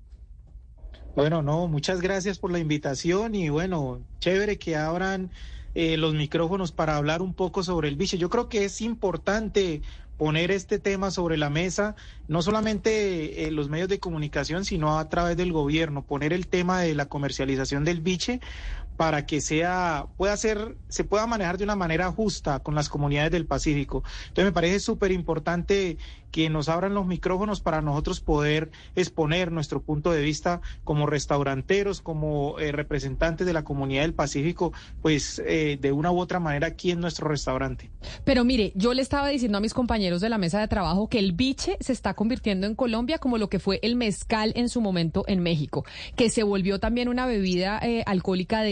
Bueno, 1.17 1.43
no, 1.43 1.67
muchas 1.67 2.01
gracias 2.01 2.39
por 2.39 2.53
la 2.53 2.59
invitación 2.59 3.35
y 3.35 3.49
bueno, 3.49 4.01
chévere 4.21 4.59
que 4.59 4.77
abran 4.77 5.31
eh, 5.75 5.97
los 5.97 6.15
micrófonos 6.15 6.71
para 6.71 6.97
hablar 6.97 7.23
un 7.23 7.35
poco 7.35 7.63
sobre 7.63 7.89
el 7.89 7.97
biche. 7.97 8.19
Yo 8.19 8.31
creo 8.31 8.49
que 8.49 8.65
es 8.65 8.81
importante 8.81 9.83
poner 10.17 10.51
este 10.51 10.79
tema 10.79 11.11
sobre 11.11 11.37
la 11.37 11.49
mesa, 11.49 11.95
no 12.27 12.43
solamente 12.43 13.47
en 13.47 13.57
los 13.57 13.69
medios 13.69 13.89
de 13.89 14.01
comunicación, 14.01 14.65
sino 14.65 14.99
a 14.99 15.09
través 15.09 15.37
del 15.37 15.53
gobierno, 15.53 16.05
poner 16.05 16.33
el 16.33 16.49
tema 16.49 16.81
de 16.81 16.95
la 16.95 17.07
comercialización 17.07 17.85
del 17.85 18.01
biche 18.01 18.41
para 18.99 19.27
que 19.27 19.41
sea 19.41 20.07
pueda 20.17 20.37
ser 20.37 20.77
se 20.89 21.05
pueda 21.05 21.25
manejar 21.29 21.57
de 21.57 21.63
una 21.63 21.77
manera 21.77 22.11
justa 22.11 22.59
con 22.59 22.75
las 22.75 22.89
comunidades 22.89 23.31
del 23.31 23.47
Pacífico. 23.47 24.03
Entonces 24.23 24.47
me 24.47 24.53
parece 24.53 24.81
súper 24.81 25.13
importante 25.13 25.97
que 26.31 26.51
nos 26.51 26.69
abran 26.69 26.95
los 26.95 27.07
micrófonos 27.07 27.61
para 27.61 27.81
nosotros 27.81 28.21
poder 28.21 28.71
exponer 28.97 29.53
nuestro 29.53 29.81
punto 29.83 30.11
de 30.11 30.23
vista 30.23 30.61
como 30.85 31.07
restauranteros, 31.07 32.01
como 32.01 32.59
eh, 32.59 32.73
representantes 32.73 33.47
de 33.47 33.53
la 33.53 33.65
comunidad 33.65 34.03
del 34.03 34.15
Pacífico, 34.15 34.73
pues 35.01 35.41
eh, 35.47 35.79
de 35.81 35.93
una 35.93 36.11
u 36.11 36.19
otra 36.19 36.41
manera 36.41 36.67
aquí 36.67 36.91
en 36.91 37.01
nuestro 37.01 37.29
restaurante. 37.29 37.91
Pero 38.25 38.45
mire, 38.45 38.73
yo 38.75 38.95
le 38.95 39.03
estaba 39.03 39.29
diciendo 39.29 39.59
a 39.59 39.61
mis 39.61 39.75
compañeros 39.75 40.21
de 40.21 40.29
la 40.29 40.39
mesa 40.39 40.61
de 40.61 40.69
trabajo 40.69 41.09
que 41.09 41.19
el 41.19 41.33
biche 41.33 41.77
se 41.81 41.93
está 41.93 42.15
convirtiendo 42.15 42.67
en 42.67 42.75
Colombia 42.75 43.19
como 43.19 43.39
lo 43.39 43.49
que 43.49 43.59
fue 43.59 43.79
el 43.83 43.97
mezcal 43.97 44.53
en 44.57 44.69
su 44.69 44.81
momento 44.81 45.25
en 45.29 45.41
México, 45.41 45.85
que 46.17 46.31
se 46.31 46.43
volvió 46.43 46.79
también 46.79 47.09
una 47.09 47.27
bebida 47.27 47.79
eh, 47.83 48.03
alcohólica 48.07 48.61
de 48.63 48.71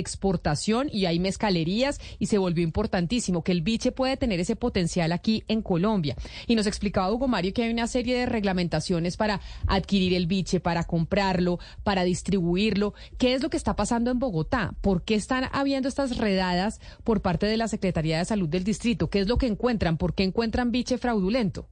y 0.93 1.07
hay 1.07 1.19
mezcalerías 1.19 2.01
y 2.19 2.27
se 2.27 2.39
volvió 2.39 2.65
importantísimo, 2.65 3.43
que 3.43 3.53
el 3.53 3.63
biche 3.63 3.93
puede 3.93 4.17
tener 4.17 4.41
ese 4.41 4.57
potencial 4.57 5.13
aquí 5.13 5.45
en 5.49 5.63
Colombia. 5.63 6.17
Y 6.47 6.55
nos 6.55 6.67
explicaba 6.67 7.13
Hugo 7.13 7.29
Mario 7.29 7.53
que 7.53 7.63
hay 7.63 7.71
una 7.71 7.87
serie 7.87 8.19
de 8.19 8.27
reglamentaciones 8.27 9.17
para 9.17 9.41
adquirir 9.67 10.15
el 10.15 10.27
biche, 10.27 10.61
para 10.61 10.85
comprarlo, 10.85 11.59
para 11.85 12.05
distribuirlo. 12.05 12.95
¿Qué 13.19 13.35
es 13.35 13.43
lo 13.43 13.51
que 13.51 13.57
está 13.57 13.77
pasando 13.77 14.11
en 14.11 14.19
Bogotá? 14.19 14.75
¿Por 14.81 15.03
qué 15.03 15.15
están 15.15 15.49
habiendo 15.53 15.89
estas 15.89 16.17
redadas 16.17 16.81
por 17.05 17.23
parte 17.23 17.47
de 17.47 17.57
la 17.57 17.69
Secretaría 17.69 18.19
de 18.19 18.25
Salud 18.25 18.49
del 18.49 18.65
Distrito? 18.65 19.11
¿Qué 19.11 19.21
es 19.21 19.29
lo 19.29 19.39
que 19.39 19.47
encuentran? 19.47 19.97
¿Por 19.97 20.15
qué 20.15 20.25
encuentran 20.25 20.73
biche 20.73 20.99
fraudulento? 20.99 21.69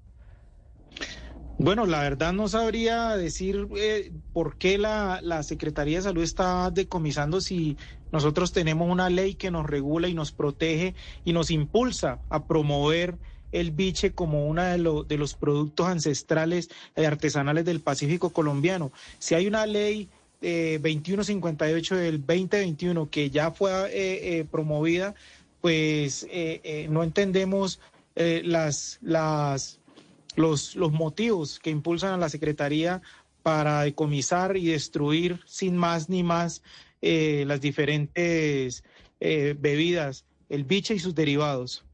Bueno, 1.58 1.86
la 1.86 2.00
verdad 2.00 2.32
no 2.32 2.48
sabría 2.48 3.16
decir 3.16 3.68
eh, 3.76 4.12
por 4.32 4.56
qué 4.56 4.76
la, 4.76 5.20
la, 5.22 5.42
Secretaría 5.42 5.98
de 5.98 6.02
Salud 6.02 6.22
está 6.22 6.70
decomisando 6.70 7.40
si 7.40 7.76
nosotros 8.10 8.52
tenemos 8.52 8.90
una 8.90 9.08
ley 9.08 9.34
que 9.34 9.50
nos 9.50 9.66
regula 9.66 10.08
y 10.08 10.14
nos 10.14 10.32
protege 10.32 10.94
y 11.24 11.32
nos 11.32 11.50
impulsa 11.50 12.18
a 12.28 12.46
promover 12.46 13.16
el 13.52 13.70
biche 13.70 14.12
como 14.12 14.46
uno 14.46 14.62
de, 14.62 15.04
de 15.06 15.16
los 15.16 15.34
productos 15.34 15.86
ancestrales 15.86 16.70
y 16.96 17.04
artesanales 17.04 17.64
del 17.64 17.80
Pacífico 17.80 18.30
colombiano. 18.30 18.90
Si 19.20 19.34
hay 19.34 19.46
una 19.46 19.64
ley 19.64 20.08
2158 20.44 21.94
eh, 21.94 21.98
del 21.98 22.18
2021 22.20 23.08
que 23.08 23.30
ya 23.30 23.50
fue 23.50 23.70
eh, 23.86 24.38
eh, 24.38 24.44
promovida, 24.50 25.14
pues 25.60 26.26
no 26.90 27.02
entendemos 27.02 27.80
las, 28.14 28.98
las, 29.00 29.80
los, 30.36 30.76
los 30.76 30.92
motivos 30.92 31.58
que 31.58 31.70
impulsan 31.70 32.12
a 32.12 32.18
la 32.18 32.28
Secretaría 32.28 33.02
para 33.42 33.82
decomisar 33.82 34.56
y 34.56 34.66
destruir 34.66 35.40
sin 35.46 35.76
más 35.76 36.08
ni 36.08 36.22
más 36.22 36.62
las 37.02 37.60
diferentes 37.60 38.82
bebidas, 39.20 40.24
el 40.48 40.64
biche 40.64 40.94
y 40.94 40.98
sus 40.98 41.14
derivados. 41.14 41.84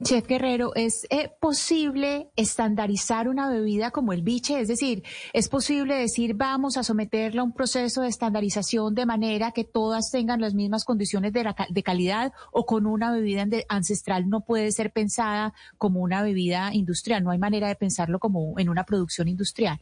Chef 0.00 0.28
Guerrero, 0.28 0.74
¿es 0.76 1.06
eh, 1.10 1.28
posible 1.40 2.30
estandarizar 2.36 3.28
una 3.28 3.50
bebida 3.50 3.90
como 3.90 4.12
el 4.12 4.22
biche? 4.22 4.60
Es 4.60 4.68
decir, 4.68 5.02
¿es 5.32 5.48
posible 5.48 5.96
decir 5.96 6.34
vamos 6.34 6.76
a 6.76 6.84
someterla 6.84 7.40
a 7.40 7.44
un 7.44 7.52
proceso 7.52 8.02
de 8.02 8.08
estandarización 8.08 8.94
de 8.94 9.06
manera 9.06 9.50
que 9.50 9.64
todas 9.64 10.10
tengan 10.12 10.40
las 10.40 10.54
mismas 10.54 10.84
condiciones 10.84 11.32
de, 11.32 11.52
de 11.68 11.82
calidad 11.82 12.32
o 12.52 12.64
con 12.64 12.86
una 12.86 13.10
bebida 13.10 13.44
ancestral 13.68 14.28
no 14.28 14.44
puede 14.44 14.70
ser 14.70 14.92
pensada 14.92 15.52
como 15.78 16.00
una 16.00 16.22
bebida 16.22 16.72
industrial? 16.72 17.24
No 17.24 17.32
hay 17.32 17.38
manera 17.38 17.66
de 17.66 17.74
pensarlo 17.74 18.20
como 18.20 18.56
en 18.58 18.68
una 18.68 18.84
producción 18.84 19.26
industrial. 19.26 19.80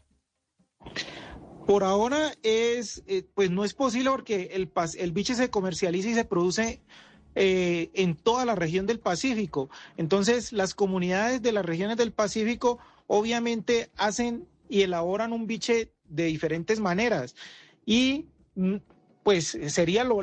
Por 1.66 1.84
ahora 1.84 2.32
es, 2.42 3.02
eh, 3.06 3.28
pues 3.34 3.50
no 3.50 3.64
es 3.64 3.74
posible 3.74 4.10
porque 4.10 4.50
el, 4.52 4.72
el 4.98 5.12
biche 5.12 5.34
se 5.34 5.50
comercializa 5.50 6.08
y 6.08 6.14
se 6.14 6.24
produce 6.24 6.80
eh, 7.38 7.90
en 7.92 8.16
toda 8.16 8.46
la 8.46 8.54
región 8.54 8.86
del 8.86 8.98
Pacífico. 8.98 9.68
Entonces, 9.98 10.54
las 10.54 10.74
comunidades 10.74 11.42
de 11.42 11.52
las 11.52 11.66
regiones 11.66 11.98
del 11.98 12.10
Pacífico 12.10 12.78
obviamente 13.06 13.90
hacen 13.98 14.48
y 14.70 14.80
elaboran 14.80 15.34
un 15.34 15.46
biche 15.46 15.92
de 16.08 16.24
diferentes 16.24 16.80
maneras. 16.80 17.34
Y 17.84 18.24
mm, 18.54 18.76
pues 19.22 19.58
sería 19.66 20.02
lo, 20.02 20.22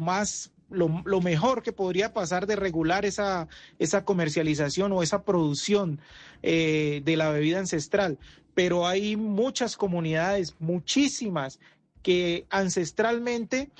más 0.00 0.52
lo, 0.70 1.20
mejor 1.20 1.64
que 1.64 1.72
podría 1.72 2.12
pasar 2.12 2.46
de 2.46 2.54
regular 2.54 3.04
esa, 3.04 3.48
esa 3.80 4.04
comercialización 4.04 4.92
o 4.92 5.02
esa 5.02 5.24
producción 5.24 6.00
eh, 6.44 7.02
de 7.04 7.16
la 7.16 7.30
bebida 7.30 7.58
ancestral. 7.58 8.16
Pero 8.54 8.86
hay 8.86 9.16
muchas 9.16 9.76
comunidades, 9.76 10.54
muchísimas, 10.60 11.58
que 12.04 12.46
ancestralmente 12.48 13.70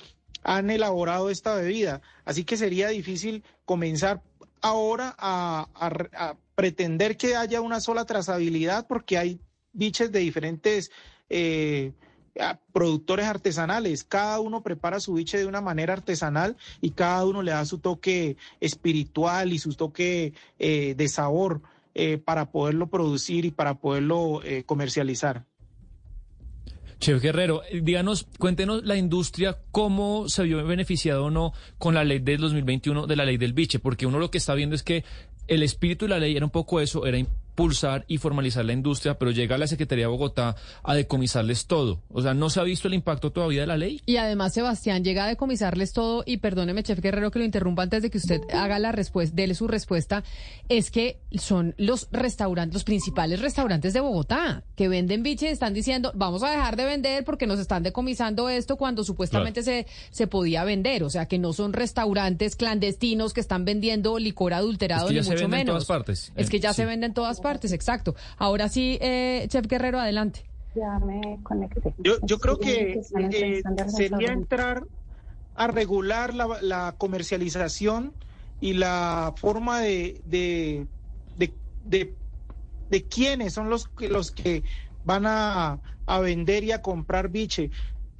han 0.43 0.69
elaborado 0.69 1.29
esta 1.29 1.55
bebida. 1.55 2.01
Así 2.25 2.43
que 2.43 2.57
sería 2.57 2.89
difícil 2.89 3.43
comenzar 3.65 4.21
ahora 4.61 5.15
a, 5.17 5.67
pretender 6.55 7.15
que 7.15 7.37
haya 7.37 7.61
una 7.61 7.79
sola 7.79 8.03
trazabilidad 8.03 8.85
porque 8.85 9.17
hay 9.17 9.39
biches 9.71 10.11
de 10.11 10.19
diferentes 10.19 10.91
eh, 11.29 11.93
productores 12.73 13.27
artesanales. 13.27 14.03
Cada 14.03 14.41
uno 14.41 14.61
prepara 14.61 14.99
su 14.99 15.13
biche 15.13 15.37
de 15.37 15.45
una 15.45 15.61
manera 15.61 15.93
artesanal 15.93 16.57
y 16.81 16.91
cada 16.91 17.25
uno 17.25 17.43
le 17.43 17.51
da 17.51 17.63
su 17.63 17.79
toque 17.79 18.35
espiritual 18.59 19.53
y 19.53 19.59
su 19.59 19.73
toque 19.73 20.33
eh, 20.57 20.95
de 20.97 21.07
sabor 21.07 21.61
eh, 21.95 22.17
para 22.17 22.51
poderlo 22.51 22.87
producir 22.87 23.45
y 23.45 23.51
para 23.51 23.75
poderlo 23.75 24.41
comercializar. 24.65 25.45
Chef 26.99 27.21
Guerrero, 27.21 27.61
díganos, 27.81 28.27
cuéntenos 28.37 28.83
la 28.83 28.97
industria, 28.97 29.57
cómo 29.71 30.27
se 30.27 30.43
vio 30.43 30.65
beneficiado 30.65 31.25
o 31.25 31.31
no 31.31 31.53
con 31.77 31.93
la 31.93 32.03
ley 32.03 32.19
del 32.19 32.41
2021 32.41 33.07
de 33.07 33.15
la 33.15 33.25
ley 33.25 33.37
del 33.37 33.53
biche, 33.53 33.79
porque 33.79 34.05
uno 34.05 34.19
lo 34.19 34.29
que 34.29 34.37
está 34.37 34.53
viendo 34.53 34.75
es 34.75 34.83
que 34.83 35.05
el 35.47 35.63
espíritu 35.63 36.05
de 36.05 36.09
la 36.09 36.19
ley 36.19 36.35
era 36.35 36.45
un 36.45 36.51
poco 36.51 36.81
eso, 36.81 37.05
era 37.05 37.17
impulsar 37.59 38.05
y 38.07 38.17
formalizar 38.19 38.63
la 38.63 38.71
industria, 38.71 39.19
pero 39.19 39.31
llega 39.31 39.57
la 39.57 39.67
Secretaría 39.67 40.05
de 40.05 40.09
Bogotá 40.09 40.55
a 40.81 40.95
decomisarles 40.95 41.67
todo. 41.67 42.01
O 42.09 42.21
sea, 42.21 42.33
no 42.33 42.49
se 42.49 42.61
ha 42.61 42.63
visto 42.63 42.87
el 42.87 42.93
impacto 42.93 43.31
todavía 43.31 43.61
de 43.61 43.67
la 43.67 43.75
ley. 43.75 44.01
Y 44.05 44.15
además, 44.15 44.53
Sebastián, 44.53 45.03
llega 45.03 45.25
a 45.25 45.27
decomisarles 45.27 45.91
todo, 45.91 46.23
y 46.25 46.37
perdóneme, 46.37 46.83
Chef 46.83 47.01
Guerrero, 47.01 47.31
que 47.31 47.39
lo 47.39 47.45
interrumpa 47.45 47.83
antes 47.83 48.01
de 48.01 48.09
que 48.09 48.17
usted 48.17 48.39
haga 48.53 48.79
la 48.79 48.93
respuesta, 48.93 49.35
déle 49.35 49.55
su 49.55 49.67
respuesta, 49.67 50.23
es 50.69 50.89
que 50.89 51.19
son 51.33 51.75
los 51.77 52.07
restaurantes, 52.11 52.73
los 52.73 52.85
principales 52.85 53.41
restaurantes 53.41 53.91
de 53.91 53.99
Bogotá, 53.99 54.63
que 54.77 54.87
venden 54.87 55.21
biche 55.21 55.47
y 55.47 55.49
están 55.49 55.73
diciendo, 55.73 56.13
vamos 56.15 56.43
a 56.43 56.51
dejar 56.51 56.77
de 56.77 56.85
vender 56.85 57.25
porque 57.25 57.45
nos 57.45 57.59
están 57.59 57.83
decomisando 57.83 58.47
esto 58.47 58.77
cuando 58.77 59.03
supuestamente 59.03 59.63
se, 59.63 59.85
se 60.11 60.27
podía 60.27 60.63
vender. 60.63 61.03
O 61.03 61.09
sea, 61.09 61.25
que 61.25 61.37
no 61.37 61.51
son 61.51 61.73
restaurantes 61.73 62.55
clandestinos 62.55 63.33
que 63.33 63.41
están 63.41 63.65
vendiendo 63.65 64.17
licor 64.17 64.53
adulterado, 64.53 65.09
ni 65.09 65.19
mucho 65.19 65.49
menos. 65.49 65.59
En 65.59 65.65
todas 65.65 65.85
partes. 65.85 66.31
Es 66.37 66.49
que 66.49 66.61
ya 66.61 66.71
se 66.71 66.85
venden 66.85 67.09
en 67.09 67.13
todas 67.13 67.41
partes 67.41 67.48
partes, 67.49 67.71
exacto. 67.71 68.15
Ahora 68.37 68.69
sí, 68.69 68.99
eh, 69.01 69.47
Chef 69.49 69.65
Guerrero, 69.65 69.99
adelante. 69.99 70.45
Ya 70.75 70.99
me 70.99 71.39
conecté. 71.41 71.95
Yo, 71.97 72.39
creo 72.39 72.59
que 72.59 73.01
eh, 73.01 73.63
sería 73.87 74.33
entrar 74.33 74.83
a 75.55 75.65
regular 75.65 76.35
la, 76.35 76.93
comercialización 76.97 78.13
y 78.61 78.73
la 78.73 79.33
forma 79.35 79.81
de, 79.81 80.21
de, 80.25 80.85
de, 81.85 82.13
de, 82.91 83.03
quiénes 83.05 83.53
son 83.53 83.71
los, 83.71 83.89
los 83.97 84.29
que 84.29 84.61
van 85.05 85.25
a, 85.25 85.79
a 86.05 86.19
vender 86.19 86.63
y 86.63 86.71
a 86.71 86.83
comprar 86.83 87.29
biche. 87.29 87.71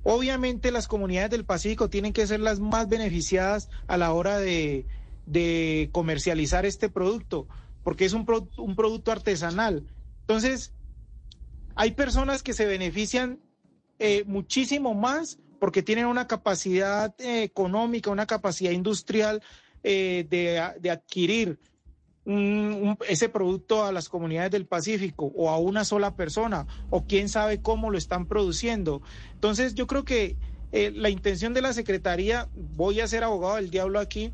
Obviamente 0.04 0.72
las 0.72 0.88
comunidades 0.88 1.30
del 1.30 1.46
Pacífico 1.46 1.88
tienen 1.88 2.14
que 2.14 2.26
ser 2.26 2.40
las 2.40 2.60
más 2.60 2.90
beneficiadas 2.90 3.70
a 3.86 3.96
la 3.98 4.12
hora 4.12 4.40
de, 4.40 4.88
de 5.28 5.90
comercializar 5.92 6.66
este 6.66 6.90
producto 6.90 7.48
porque 7.84 8.06
es 8.06 8.14
un, 8.14 8.26
un 8.58 8.76
producto 8.76 9.12
artesanal. 9.12 9.86
Entonces, 10.22 10.74
hay 11.76 11.92
personas 11.92 12.44
que 12.44 12.54
se 12.54 12.66
benefician 12.66 13.40
eh, 14.00 14.24
muchísimo 14.26 14.94
más 14.94 15.40
porque 15.60 15.82
tienen 15.82 16.08
una 16.08 16.28
capacidad 16.28 17.14
eh, 17.20 17.44
económica, 17.44 18.10
una 18.12 18.28
capacidad 18.28 18.72
industrial 18.72 19.42
eh, 19.84 20.26
de, 20.30 20.90
adquirir 20.90 21.60
ese 23.08 23.30
producto 23.30 23.86
a 23.86 23.92
las 23.92 24.08
comunidades 24.08 24.52
del 24.52 24.68
Pacífico 24.68 25.32
o 25.36 25.50
a 25.50 25.58
una 25.58 25.84
sola 25.84 26.16
persona 26.16 26.68
o 26.90 27.06
quién 27.08 27.28
sabe 27.28 27.62
cómo 27.62 27.90
lo 27.90 27.98
están 27.98 28.28
produciendo. 28.28 29.02
Entonces 29.34 29.74
yo 29.74 29.88
creo 29.88 30.06
que 30.06 30.38
la 30.72 31.10
intención 31.10 31.54
de 31.54 31.62
la 31.62 31.74
Secretaría, 31.74 32.48
voy 32.54 33.00
a 33.00 33.08
ser 33.08 33.24
abogado 33.24 33.56
del 33.56 33.72
diablo 33.72 34.00
aquí, 34.00 34.32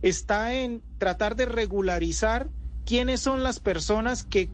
está 0.00 0.54
en 0.54 0.80
tratar 0.98 1.36
de 1.36 1.46
regularizar 1.46 2.48
quiénes 2.84 3.20
son 3.20 3.42
las 3.42 3.60
personas 3.60 4.22
que 4.22 4.50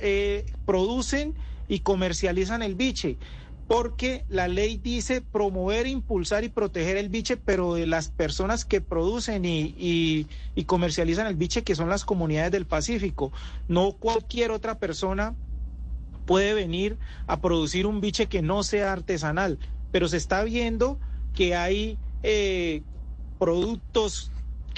eh, 0.00 0.46
producen 0.64 1.34
y 1.68 1.80
comercializan 1.80 2.62
el 2.62 2.74
biche, 2.74 3.18
porque 3.66 4.24
la 4.28 4.48
ley 4.48 4.76
dice 4.76 5.22
promover, 5.22 5.86
impulsar 5.86 6.44
y 6.44 6.48
proteger 6.48 6.96
el 6.96 7.08
biche, 7.08 7.36
pero 7.36 7.74
de 7.74 7.86
las 7.86 8.08
personas 8.08 8.64
que 8.64 8.80
producen 8.80 9.44
y, 9.44 10.26
comercializan 10.66 11.26
el 11.26 11.36
biche, 11.36 11.62
que 11.62 11.74
son 11.74 11.88
las 11.88 12.04
comunidades 12.04 12.52
del 12.52 12.66
Pacífico, 12.66 13.32
no 13.68 13.92
cualquier 13.92 14.50
otra 14.50 14.78
persona 14.78 15.34
puede 16.26 16.54
venir 16.54 16.98
a 17.26 17.40
producir 17.40 17.86
un 17.86 18.00
biche 18.00 18.26
que 18.26 18.42
no 18.42 18.62
sea 18.62 18.92
artesanal, 18.92 19.58
pero 19.90 20.08
se 20.08 20.16
está 20.16 20.44
viendo 20.44 20.98
que 21.34 21.56
hay 21.56 21.98
eh, 22.22 22.82
productos 23.38 24.30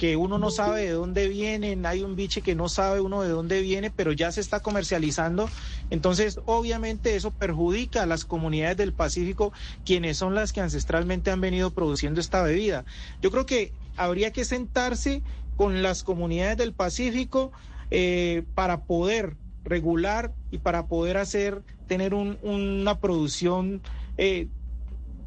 que 0.05 0.17
uno 0.17 0.37
no 0.37 0.51
sabe 0.51 0.81
de 0.81 0.91
dónde 0.91 1.27
vienen, 1.27 1.83
hay 1.87 2.03
un 2.03 2.15
biche 2.15 2.43
que 2.43 2.53
no 2.53 2.69
sabe 2.69 3.01
uno 3.01 3.23
de 3.23 3.29
dónde 3.29 3.61
viene, 3.61 3.89
pero 3.89 4.11
ya 4.11 4.31
se 4.31 4.39
está 4.39 4.59
comercializando. 4.59 5.49
Entonces, 5.89 6.39
obviamente 6.45 7.15
eso 7.15 7.31
perjudica 7.31 8.03
a 8.03 8.05
las 8.05 8.23
comunidades 8.23 8.77
del 8.77 8.93
Pacífico, 8.93 9.51
quienes 9.83 10.17
son 10.17 10.35
las 10.35 10.53
que 10.53 10.61
ancestralmente 10.61 11.31
han 11.31 11.41
venido 11.41 11.71
produciendo 11.71 12.21
esta 12.21 12.43
bebida. 12.43 12.85
Yo 13.19 13.31
creo 13.31 13.47
que 13.47 13.73
habría 13.97 14.29
que 14.29 14.45
sentarse 14.45 15.23
con 15.57 15.81
las 15.81 16.03
comunidades 16.03 16.57
del 16.57 16.73
Pacífico 16.73 17.51
eh, 17.89 18.43
para 18.53 18.81
poder 18.81 19.37
regular 19.63 20.35
y 20.51 20.59
para 20.59 20.85
poder 20.85 21.17
hacer, 21.17 21.63
tener 21.87 22.13
una 22.13 22.99
producción 22.99 23.81
eh, 24.19 24.49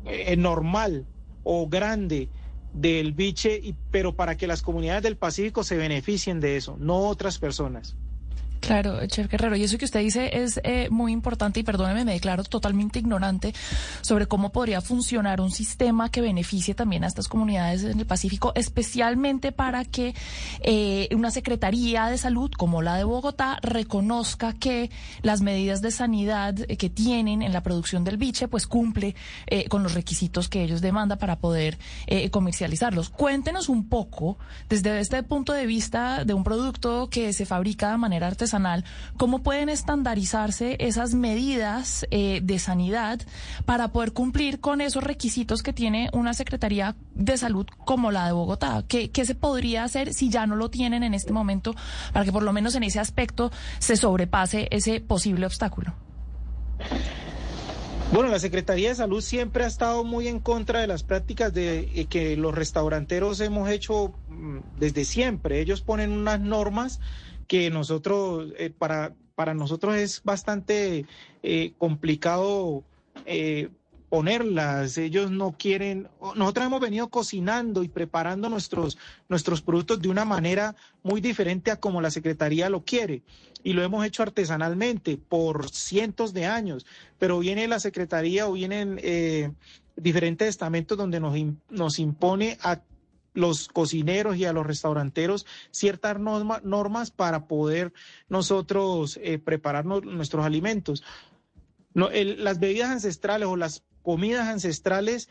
eh, 0.05 0.37
normal 0.37 1.05
o 1.43 1.69
grande 1.69 2.29
del 2.81 3.13
biche, 3.13 3.61
y, 3.63 3.75
pero 3.91 4.15
para 4.15 4.37
que 4.37 4.47
las 4.47 4.63
comunidades 4.63 5.03
del 5.03 5.17
Pacífico 5.17 5.65
se 5.65 5.77
beneficien 5.77 6.41
de 6.41 6.57
eso, 6.57 6.77
no 6.79 7.09
otras 7.09 7.39
personas. 7.39 7.97
Claro, 8.61 9.07
Chef 9.07 9.31
Guerrero, 9.31 9.57
y 9.57 9.65
eso 9.65 9.79
que 9.79 9.85
usted 9.85 10.01
dice 10.01 10.31
es 10.43 10.61
eh, 10.65 10.89
muy 10.91 11.13
importante 11.13 11.61
y 11.61 11.63
perdóneme, 11.63 12.05
me 12.05 12.13
declaro 12.13 12.45
totalmente 12.45 12.99
ignorante 12.99 13.55
sobre 14.03 14.27
cómo 14.27 14.51
podría 14.51 14.81
funcionar 14.81 15.41
un 15.41 15.51
sistema 15.51 16.11
que 16.11 16.21
beneficie 16.21 16.75
también 16.75 17.05
a 17.05 17.07
estas 17.07 17.29
comunidades 17.29 17.85
en 17.85 17.99
el 17.99 18.07
Pacífico, 18.07 18.53
especialmente 18.55 19.53
para 19.53 19.85
que 19.85 20.15
eh, 20.61 21.09
una 21.15 21.31
Secretaría 21.31 22.07
de 22.07 22.19
Salud 22.19 22.51
como 22.57 22.83
la 22.83 22.97
de 22.97 23.05
Bogotá 23.05 23.59
reconozca 23.63 24.53
que 24.53 24.91
las 25.23 25.41
medidas 25.41 25.81
de 25.81 25.91
sanidad 25.91 26.55
eh, 26.69 26.77
que 26.77 26.91
tienen 26.91 27.43
en 27.43 27.53
la 27.53 27.63
producción 27.63 28.05
del 28.05 28.17
biche 28.17 28.49
pues 28.49 28.67
cumple 28.67 29.15
con 29.69 29.83
los 29.83 29.95
requisitos 29.95 30.49
que 30.49 30.63
ellos 30.63 30.81
demandan 30.81 31.19
para 31.19 31.37
poder 31.37 31.79
comercializarlos. 32.31 33.09
Cuéntenos 33.11 33.69
un 33.69 33.89
poco 33.89 34.39
desde 34.69 35.01
este 35.01 35.23
punto 35.23 35.53
de 35.53 35.67
vista 35.67 36.25
de 36.25 36.35
un 36.35 36.45
producto 36.45 37.09
que 37.11 37.33
se 37.33 37.47
fabrica 37.47 37.91
de 37.91 37.97
manera 37.97 38.27
¿cómo 39.17 39.43
pueden 39.43 39.69
estandarizarse 39.69 40.77
esas 40.81 41.15
medidas 41.15 42.07
eh, 42.11 42.41
de 42.43 42.59
sanidad 42.59 43.21
para 43.65 43.89
poder 43.89 44.13
cumplir 44.13 44.61
con 44.61 44.81
esos 44.81 45.03
requisitos 45.03 45.63
que 45.63 45.73
tiene 45.73 46.11
una 46.13 46.35
Secretaría 46.35 46.97
de 47.15 47.37
Salud 47.37 47.67
como 47.85 48.11
la 48.11 48.27
de 48.27 48.33
Bogotá? 48.33 48.85
¿Qué, 48.89 49.11
¿Qué 49.11 49.25
se 49.25 49.35
podría 49.35 49.85
hacer 49.85 50.15
si 50.15 50.31
ya 50.31 50.47
no 50.47 50.57
lo 50.57 50.71
tienen 50.71 51.03
en 51.03 51.15
este 51.15 51.33
momento 51.33 51.75
para 52.13 52.25
que 52.25 52.33
por 52.33 52.43
lo 52.43 52.53
menos 52.53 52.75
en 52.75 52.83
ese 52.83 53.01
aspecto 53.01 53.51
se 53.79 53.97
sobrepase 53.97 54.69
ese 54.71 55.01
posible 55.01 55.47
obstáculo? 55.47 55.95
Bueno, 58.11 58.31
la 58.31 58.39
Secretaría 58.39 58.89
de 58.89 58.95
Salud 58.95 59.21
siempre 59.21 59.65
ha 59.65 59.67
estado 59.67 60.03
muy 60.03 60.29
en 60.29 60.41
contra 60.41 60.81
de 60.81 60.87
las 60.87 61.03
prácticas 61.03 61.53
de 61.53 61.91
eh, 61.95 62.07
que 62.07 62.39
los 62.39 62.55
restauranteros 62.55 63.39
hemos 63.41 63.69
hecho 63.69 64.15
mm, 64.29 64.59
desde 64.79 65.05
siempre. 65.05 65.61
Ellos 65.61 65.83
ponen 65.83 66.13
unas 66.13 66.41
normas 66.41 67.01
que 67.49 67.71
nosotros, 67.71 68.53
eh, 68.59 68.71
para, 68.71 69.15
para 69.35 69.55
nosotros 69.55 69.97
es 69.97 70.23
bastante 70.23 71.07
eh, 71.43 71.73
complicado 71.79 72.85
eh, 73.27 73.71
ponerlas, 74.09 74.97
ellos 74.97 75.31
no 75.31 75.53
quieren, 75.59 76.09
nosotros 76.35 76.67
hemos 76.67 76.81
venido 76.81 77.09
cocinando 77.09 77.83
y 77.83 77.89
preparando 77.89 78.49
nuestros, 78.49 78.97
nuestros 79.29 79.61
productos 79.61 80.01
de 80.01 80.09
una 80.09 80.25
manera 80.25 80.77
muy 81.03 81.21
diferente 81.21 81.71
a 81.71 81.77
como 81.77 82.01
la 82.01 82.11
Secretaría 82.11 82.71
lo 82.71 82.85
quiere. 82.85 83.23
Y 83.63 83.73
lo 83.75 83.83
hemos 83.83 84.05
hecho 84.07 84.23
artesanalmente 84.23 85.19
por 85.19 85.69
cientos 85.71 86.33
de 86.33 86.47
años, 86.47 86.87
pero 87.19 87.39
viene 87.39 87.69
la 87.69 87.81
Secretaría 87.81 88.49
o 88.49 88.53
vienen 88.53 88.99
eh, 89.03 89.51
diferentes 89.97 90.49
estamentos 90.49 90.97
donde 90.97 91.21
nos, 91.21 91.37
nos 91.69 91.99
impone 91.99 92.57
a 92.63 92.81
los 93.35 93.69
cocineros 93.69 94.37
y 94.37 94.45
a 94.45 94.53
los 94.53 94.67
restauranteros 94.67 95.47
ciertas 95.71 96.19
normas 96.19 97.11
para 97.11 97.47
poder 97.47 97.93
nosotros 98.29 99.19
eh, 99.23 99.39
preparar 99.39 99.85
nuestros 99.85 100.45
alimentos. 100.45 101.05
Las 101.95 102.59
bebidas 102.59 102.91
ancestrales 102.91 103.49
o 103.49 103.57
las 103.57 103.85
comidas 104.03 104.49
ancestrales 104.49 105.29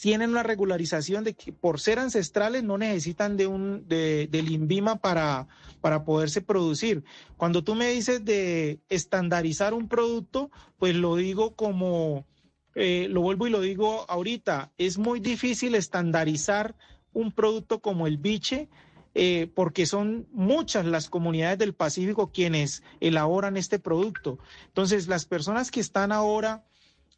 tienen 0.00 0.30
una 0.30 0.42
regularización 0.42 1.24
de 1.24 1.34
que 1.34 1.52
por 1.52 1.80
ser 1.80 1.98
ancestrales 1.98 2.62
no 2.62 2.78
necesitan 2.78 3.36
de 3.36 3.46
un 3.46 3.88
de, 3.88 4.28
del 4.30 4.50
INVIMA 4.50 4.96
para, 4.96 5.48
para 5.80 6.04
poderse 6.04 6.40
producir. 6.40 7.04
Cuando 7.36 7.64
tú 7.64 7.74
me 7.74 7.90
dices 7.90 8.24
de 8.24 8.80
estandarizar 8.88 9.74
un 9.74 9.88
producto, 9.88 10.50
pues 10.78 10.94
lo 10.94 11.16
digo 11.16 11.56
como, 11.56 12.26
eh, 12.74 13.08
lo 13.10 13.22
vuelvo 13.22 13.46
y 13.46 13.50
lo 13.50 13.60
digo 13.60 14.06
ahorita, 14.08 14.72
es 14.78 14.98
muy 14.98 15.20
difícil 15.20 15.74
estandarizar 15.74 16.76
un 17.12 17.32
producto 17.32 17.80
como 17.80 18.06
el 18.06 18.18
biche, 18.18 18.68
eh, 19.14 19.50
porque 19.54 19.86
son 19.86 20.26
muchas 20.32 20.84
las 20.84 21.08
comunidades 21.08 21.58
del 21.58 21.74
Pacífico 21.74 22.30
quienes 22.32 22.82
elaboran 23.00 23.56
este 23.56 23.78
producto. 23.78 24.38
Entonces, 24.66 25.08
las 25.08 25.24
personas 25.24 25.70
que 25.70 25.80
están 25.80 26.12
ahora 26.12 26.64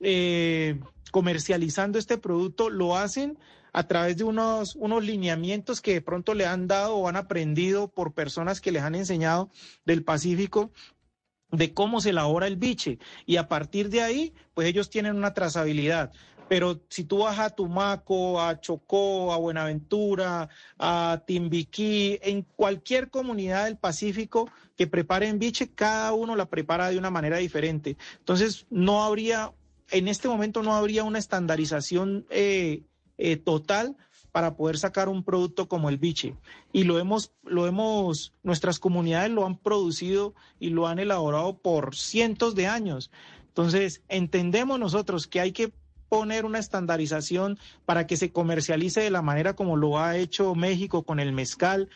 eh, 0.00 0.80
comercializando 1.10 1.98
este 1.98 2.16
producto 2.16 2.70
lo 2.70 2.96
hacen 2.96 3.38
a 3.72 3.86
través 3.86 4.16
de 4.16 4.24
unos, 4.24 4.76
unos 4.76 5.04
lineamientos 5.04 5.80
que 5.80 5.94
de 5.94 6.00
pronto 6.00 6.34
le 6.34 6.46
han 6.46 6.66
dado 6.66 6.96
o 6.96 7.08
han 7.08 7.16
aprendido 7.16 7.88
por 7.88 8.14
personas 8.14 8.60
que 8.60 8.72
les 8.72 8.82
han 8.82 8.94
enseñado 8.94 9.50
del 9.84 10.02
Pacífico 10.02 10.72
de 11.50 11.74
cómo 11.74 12.00
se 12.00 12.10
elabora 12.10 12.46
el 12.46 12.56
biche 12.56 12.98
y 13.26 13.36
a 13.36 13.48
partir 13.48 13.90
de 13.90 14.02
ahí 14.02 14.34
pues 14.54 14.68
ellos 14.68 14.88
tienen 14.88 15.16
una 15.16 15.34
trazabilidad 15.34 16.12
pero 16.50 16.80
si 16.88 17.04
tú 17.04 17.18
vas 17.18 17.38
a 17.38 17.50
Tumaco, 17.50 18.40
a 18.40 18.60
Chocó, 18.60 19.32
a 19.32 19.36
Buenaventura, 19.36 20.48
a 20.80 21.22
Timbiquí, 21.24 22.18
en 22.22 22.42
cualquier 22.42 23.08
comunidad 23.08 23.66
del 23.66 23.76
Pacífico 23.76 24.50
que 24.76 24.88
preparen 24.88 25.38
biche, 25.38 25.70
cada 25.72 26.12
uno 26.12 26.34
la 26.34 26.46
prepara 26.46 26.90
de 26.90 26.98
una 26.98 27.08
manera 27.08 27.36
diferente. 27.36 27.96
Entonces, 28.18 28.66
no 28.68 29.04
habría 29.04 29.52
en 29.92 30.08
este 30.08 30.26
momento 30.26 30.64
no 30.64 30.74
habría 30.74 31.04
una 31.04 31.20
estandarización 31.20 32.26
eh, 32.30 32.82
eh, 33.16 33.36
total 33.36 33.96
para 34.32 34.56
poder 34.56 34.76
sacar 34.76 35.08
un 35.08 35.22
producto 35.22 35.68
como 35.68 35.88
el 35.88 35.98
biche. 35.98 36.34
Y 36.72 36.82
lo 36.82 36.98
hemos, 36.98 37.32
lo 37.44 37.68
hemos, 37.68 38.32
nuestras 38.42 38.80
comunidades 38.80 39.30
lo 39.30 39.46
han 39.46 39.56
producido 39.56 40.34
y 40.58 40.70
lo 40.70 40.88
han 40.88 40.98
elaborado 40.98 41.58
por 41.58 41.94
cientos 41.94 42.56
de 42.56 42.66
años. 42.66 43.12
Entonces, 43.46 44.02
entendemos 44.08 44.80
nosotros 44.80 45.28
que 45.28 45.38
hay 45.38 45.52
que 45.52 45.72
poner 46.10 46.44
una 46.44 46.58
estandarización 46.58 47.58
para 47.86 48.06
que 48.06 48.18
se 48.18 48.32
comercialice 48.32 49.00
de 49.00 49.10
la 49.10 49.22
manera 49.22 49.54
como 49.54 49.76
lo 49.76 49.98
ha 49.98 50.18
hecho 50.18 50.54
México 50.54 51.04
con 51.04 51.20
el 51.20 51.32
mezcal, 51.32 51.88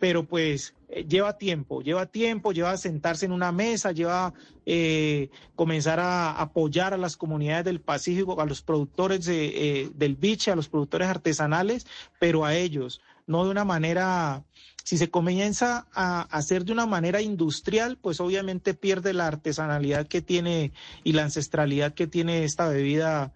pero 0.00 0.26
pues 0.26 0.74
eh, 0.88 1.06
lleva 1.08 1.38
tiempo, 1.38 1.80
lleva 1.80 2.06
tiempo, 2.06 2.50
lleva 2.50 2.76
sentarse 2.76 3.24
en 3.24 3.30
una 3.30 3.52
mesa, 3.52 3.92
lleva 3.92 4.34
eh, 4.66 5.30
comenzar 5.54 6.00
a 6.00 6.32
apoyar 6.32 6.92
a 6.92 6.96
las 6.96 7.16
comunidades 7.16 7.64
del 7.64 7.80
Pacífico, 7.80 8.40
a 8.40 8.46
los 8.46 8.62
productores 8.62 9.24
de, 9.26 9.82
eh, 9.82 9.90
del 9.94 10.16
biche, 10.16 10.50
a 10.50 10.56
los 10.56 10.68
productores 10.68 11.06
artesanales, 11.06 11.86
pero 12.18 12.44
a 12.44 12.56
ellos, 12.56 13.00
no 13.28 13.44
de 13.44 13.52
una 13.52 13.64
manera, 13.64 14.42
si 14.82 14.98
se 14.98 15.08
comienza 15.08 15.86
a 15.94 16.22
hacer 16.22 16.64
de 16.64 16.72
una 16.72 16.86
manera 16.86 17.22
industrial, 17.22 17.96
pues 17.96 18.18
obviamente 18.18 18.74
pierde 18.74 19.12
la 19.12 19.28
artesanalidad 19.28 20.08
que 20.08 20.20
tiene 20.20 20.72
y 21.04 21.12
la 21.12 21.22
ancestralidad 21.22 21.94
que 21.94 22.08
tiene 22.08 22.42
esta 22.42 22.68
bebida 22.68 23.32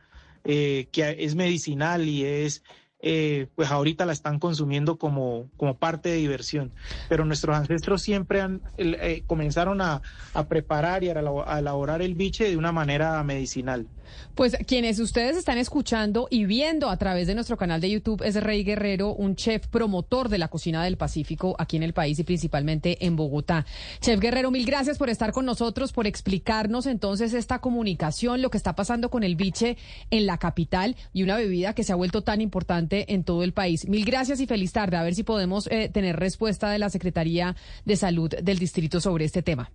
que 0.47 1.17
es 1.19 1.35
medicinal 1.35 2.09
y 2.09 2.25
es 2.25 2.63
eh, 3.01 3.49
pues 3.55 3.71
ahorita 3.71 4.07
la 4.07 4.13
están 4.13 4.39
consumiendo 4.39 4.97
como, 4.97 5.49
como 5.57 5.77
parte 5.77 6.09
de 6.09 6.17
diversión. 6.17 6.73
Pero 7.09 7.25
nuestros 7.25 7.57
ancestros 7.57 8.03
siempre 8.03 8.41
han, 8.41 8.63
eh, 8.79 9.23
comenzaron 9.27 9.81
a, 9.81 10.03
a, 10.35 10.49
preparar 10.49 11.05
y 11.05 11.11
a, 11.11 11.13
elaborar 11.13 12.03
el 12.03 12.15
biche 12.15 12.49
de 12.49 12.57
una 12.57 12.73
manera 12.73 13.23
medicinal. 13.23 13.87
Pues 14.35 14.57
quienes 14.67 14.99
ustedes 15.01 15.37
están 15.37 15.59
escuchando 15.59 16.29
y 16.31 16.45
viendo 16.45 16.91
a 16.91 16.97
través 16.97 17.27
de 17.27 17.35
nuestro 17.35 17.57
canal 17.57 17.81
de 17.81 17.91
YouTube 17.91 18.23
es 18.23 18.41
Rey 18.41 18.63
Guerrero, 18.65 19.13
un 19.13 19.35
chef 19.35 19.67
promotor 19.67 20.29
de 20.29 20.39
la 20.39 20.49
cocina 20.49 20.85
del 20.85 20.97
Pacífico 20.97 21.57
aquí 21.59 21.77
en 21.77 21.83
el 21.83 21.93
país 21.93 22.19
y 22.19 22.25
principalmente 22.25 23.05
en 23.05 23.17
Bogotá. 23.17 23.67
Chef 24.01 24.21
Guerrero, 24.21 24.51
mil 24.51 24.65
gracias 24.65 24.99
por 24.99 25.11
estar 25.11 25.33
con 25.33 25.45
nosotros, 25.45 25.93
por 25.93 26.07
explicarnos 26.07 26.87
entonces 26.87 27.35
esta 27.35 27.59
comunicación, 27.61 28.43
lo 28.43 28.51
que 28.51 28.59
está 28.59 28.77
pasando 28.77 29.11
con 29.11 29.25
el 29.25 29.37
biche 29.37 29.77
en 30.11 30.27
la 30.27 30.39
capital 30.39 30.97
y 31.13 31.23
una 31.23 31.37
bebida 31.37 31.75
que 31.75 31.83
se 31.83 31.93
ha 31.93 31.97
vuelto 31.97 32.23
tan 32.23 32.41
importante 32.41 32.86
en 32.91 33.25
todo 33.25 33.43
el 33.43 33.53
país. 33.53 33.89
Mil 33.89 34.05
gracias 34.05 34.41
y 34.41 34.47
feliz 34.47 34.73
tarde. 34.73 34.97
A 34.97 35.03
ver 35.03 35.15
si 35.15 35.23
podemos 35.23 35.67
eh, 35.69 35.89
tener 35.93 36.17
respuesta 36.17 36.71
de 36.71 36.79
la 36.79 36.91
Secretaría 36.91 37.57
de 37.85 37.97
Salud 37.97 38.31
del 38.31 38.59
Distrito 38.59 39.01
sobre 39.01 39.25
este 39.25 39.43
tema. 39.43 39.71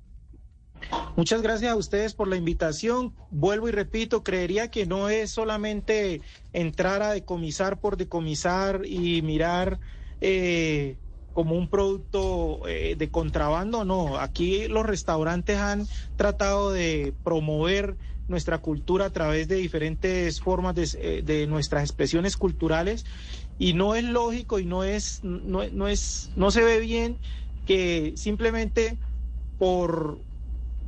Muchas 1.16 1.42
gracias 1.42 1.72
a 1.72 1.76
ustedes 1.76 2.14
por 2.14 2.28
la 2.28 2.38
invitación. 2.38 3.14
Vuelvo 3.30 3.70
y 3.70 3.72
repito, 3.72 4.24
creería 4.24 4.72
que 4.72 4.86
no 4.86 5.10
es 5.10 5.32
solamente 5.32 6.22
entrar 6.54 7.04
a 7.04 7.12
decomisar 7.12 7.80
por 7.80 7.98
decomisar 7.98 8.82
y 8.86 9.22
mirar 9.22 9.80
eh, 10.22 10.98
como 11.34 11.56
un 11.56 11.70
producto 11.70 12.68
eh, 12.68 12.96
de 12.98 13.10
contrabando, 13.10 13.86
no. 13.86 14.18
Aquí 14.18 14.68
los 14.68 14.86
restaurantes 14.86 15.58
han 15.58 15.88
tratado 16.16 16.72
de 16.72 17.14
promover 17.24 17.96
nuestra 18.32 18.58
cultura 18.58 19.06
a 19.06 19.10
través 19.12 19.48
de 19.48 19.58
diferentes 19.58 20.40
formas 20.40 20.74
de, 20.74 20.90
eh, 21.28 21.48
nuestras 21.48 21.84
expresiones 21.84 22.36
culturales 22.38 23.06
y 23.60 23.74
no 23.74 23.94
es 23.94 24.04
lógico 24.04 24.58
y 24.58 24.66
no 24.66 24.84
es 24.84 25.24
no, 25.24 25.64
no 25.72 25.88
es 25.88 26.32
no 26.36 26.50
se 26.50 26.64
ve 26.64 26.80
bien 26.80 27.18
que 27.68 28.14
simplemente 28.16 28.98
por 29.60 30.18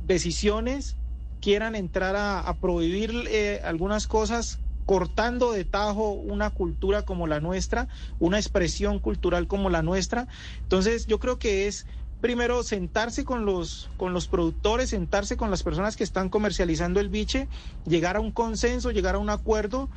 decisiones 0.06 0.96
quieran 1.40 1.76
entrar 1.76 2.16
a, 2.16 2.52
prohibir 2.60 3.12
eh, 3.28 3.60
algunas 3.64 4.06
cosas 4.06 4.58
cortando 4.86 5.52
de 5.52 5.64
tajo 5.64 6.10
una 6.10 6.50
cultura 6.50 7.02
como 7.02 7.26
la 7.26 7.40
nuestra, 7.40 7.88
una 8.18 8.38
expresión 8.38 8.98
cultural 8.98 9.46
como 9.46 9.70
la 9.70 9.82
nuestra. 9.82 10.26
Entonces, 10.62 11.06
yo 11.06 11.18
creo 11.18 11.38
que 11.38 11.66
es 11.66 11.86
primero 12.24 12.62
sentarse 12.62 13.22
con 13.22 13.44
los, 13.44 13.90
con 13.98 14.14
los 14.14 14.28
productores, 14.28 14.88
sentarse 14.88 15.36
con 15.36 15.50
las 15.50 15.62
personas 15.62 15.94
que 15.94 16.04
están 16.04 16.30
comercializando 16.30 16.98
el 16.98 17.10
biche, 17.10 17.48
llegar 17.84 18.16
a 18.16 18.20
un 18.20 18.32
consenso, 18.32 18.92
llegar 18.92 19.16
a 19.16 19.18
un 19.18 19.28
acuerdo 19.28 19.90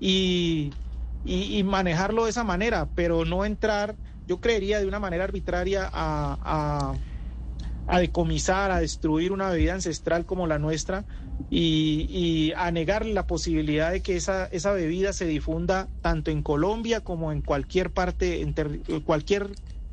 y, 0.00 0.72
y, 1.26 1.62
manejarlo 1.62 2.24
de 2.24 2.30
esa 2.30 2.42
manera, 2.42 2.88
pero 2.94 3.26
no 3.26 3.44
entrar, 3.44 3.96
yo 4.26 4.40
creería, 4.40 4.80
de 4.80 4.86
una 4.86 4.98
manera 4.98 5.24
arbitraria 5.24 5.86
a, 5.92 6.94
a, 7.86 7.98
decomisar, 8.00 8.70
a 8.70 8.80
destruir 8.80 9.30
una 9.30 9.50
bebida 9.50 9.74
ancestral 9.74 10.24
como 10.24 10.46
la 10.46 10.58
nuestra 10.58 11.04
y, 11.50 12.06
y, 12.08 12.54
a 12.56 12.70
negar 12.70 13.04
la 13.04 13.26
posibilidad 13.26 13.92
de 13.92 14.00
que 14.00 14.16
esa, 14.16 14.46
esa 14.46 14.72
bebida 14.72 15.12
se 15.12 15.26
difunda 15.26 15.88
tanto 16.00 16.30
en 16.30 16.42
Colombia 16.42 17.02
como 17.02 17.30
en 17.30 17.42
cualquier 17.42 17.90
parte, 17.90 18.40
en 18.40 18.54
cualquier 19.02 19.50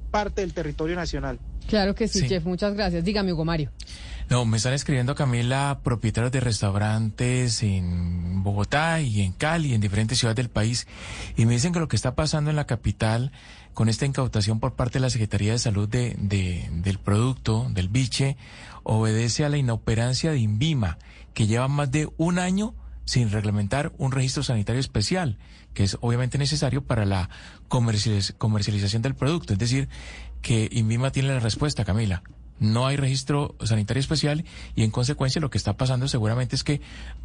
parte 0.09 0.39
del 0.39 0.53
territorio 0.53 0.95
nacional. 0.95 1.37
Claro 1.71 1.95
que 1.95 2.09
sí, 2.09 2.27
chef, 2.27 2.43
muchas 2.43 2.73
gracias. 2.73 3.05
Dígame, 3.05 3.31
Hugo 3.31 3.45
Mario. 3.45 3.71
No, 4.29 4.43
me 4.43 4.57
están 4.57 4.73
escribiendo 4.73 5.15
Camila, 5.15 5.79
propietarios 5.85 6.29
de 6.33 6.41
restaurantes 6.41 7.63
en 7.63 8.43
Bogotá 8.43 8.99
y 8.99 9.21
en 9.21 9.31
Cali, 9.31 9.73
en 9.73 9.79
diferentes 9.79 10.19
ciudades 10.19 10.35
del 10.35 10.49
país, 10.49 10.85
y 11.37 11.45
me 11.45 11.53
dicen 11.53 11.71
que 11.71 11.79
lo 11.79 11.87
que 11.87 11.95
está 11.95 12.13
pasando 12.13 12.49
en 12.49 12.57
la 12.57 12.67
capital 12.67 13.31
con 13.73 13.87
esta 13.87 14.05
incautación 14.05 14.59
por 14.59 14.73
parte 14.73 14.99
de 14.99 15.03
la 15.03 15.09
Secretaría 15.09 15.53
de 15.53 15.59
Salud 15.59 15.87
de, 15.87 16.17
del 16.69 16.99
producto, 16.99 17.69
del 17.69 17.87
biche, 17.87 18.35
obedece 18.83 19.45
a 19.45 19.49
la 19.49 19.55
inoperancia 19.55 20.31
de 20.31 20.39
INVIMA, 20.39 20.97
que 21.33 21.47
lleva 21.47 21.69
más 21.69 21.89
de 21.89 22.09
un 22.17 22.37
año 22.37 22.75
sin 23.05 23.31
reglamentar 23.31 23.93
un 23.97 24.11
registro 24.11 24.43
sanitario 24.43 24.81
especial, 24.81 25.37
que 25.73 25.85
es 25.85 25.97
obviamente 26.01 26.37
necesario 26.37 26.83
para 26.83 27.05
la 27.05 27.29
comercialización 27.69 29.01
del 29.01 29.15
producto. 29.15 29.53
Es 29.53 29.59
decir, 29.59 29.87
que 30.41 30.67
INVIMA 30.71 31.11
tiene 31.11 31.29
la 31.29 31.39
respuesta, 31.39 31.85
Camila. 31.85 32.23
No 32.61 32.85
hay 32.85 32.95
registro 32.95 33.55
sanitario 33.63 33.99
especial 33.99 34.45
y 34.75 34.83
en 34.83 34.91
consecuencia 34.91 35.41
lo 35.41 35.49
que 35.49 35.57
está 35.57 35.75
pasando 35.75 36.07
seguramente 36.07 36.55
es 36.55 36.63
que 36.63 36.79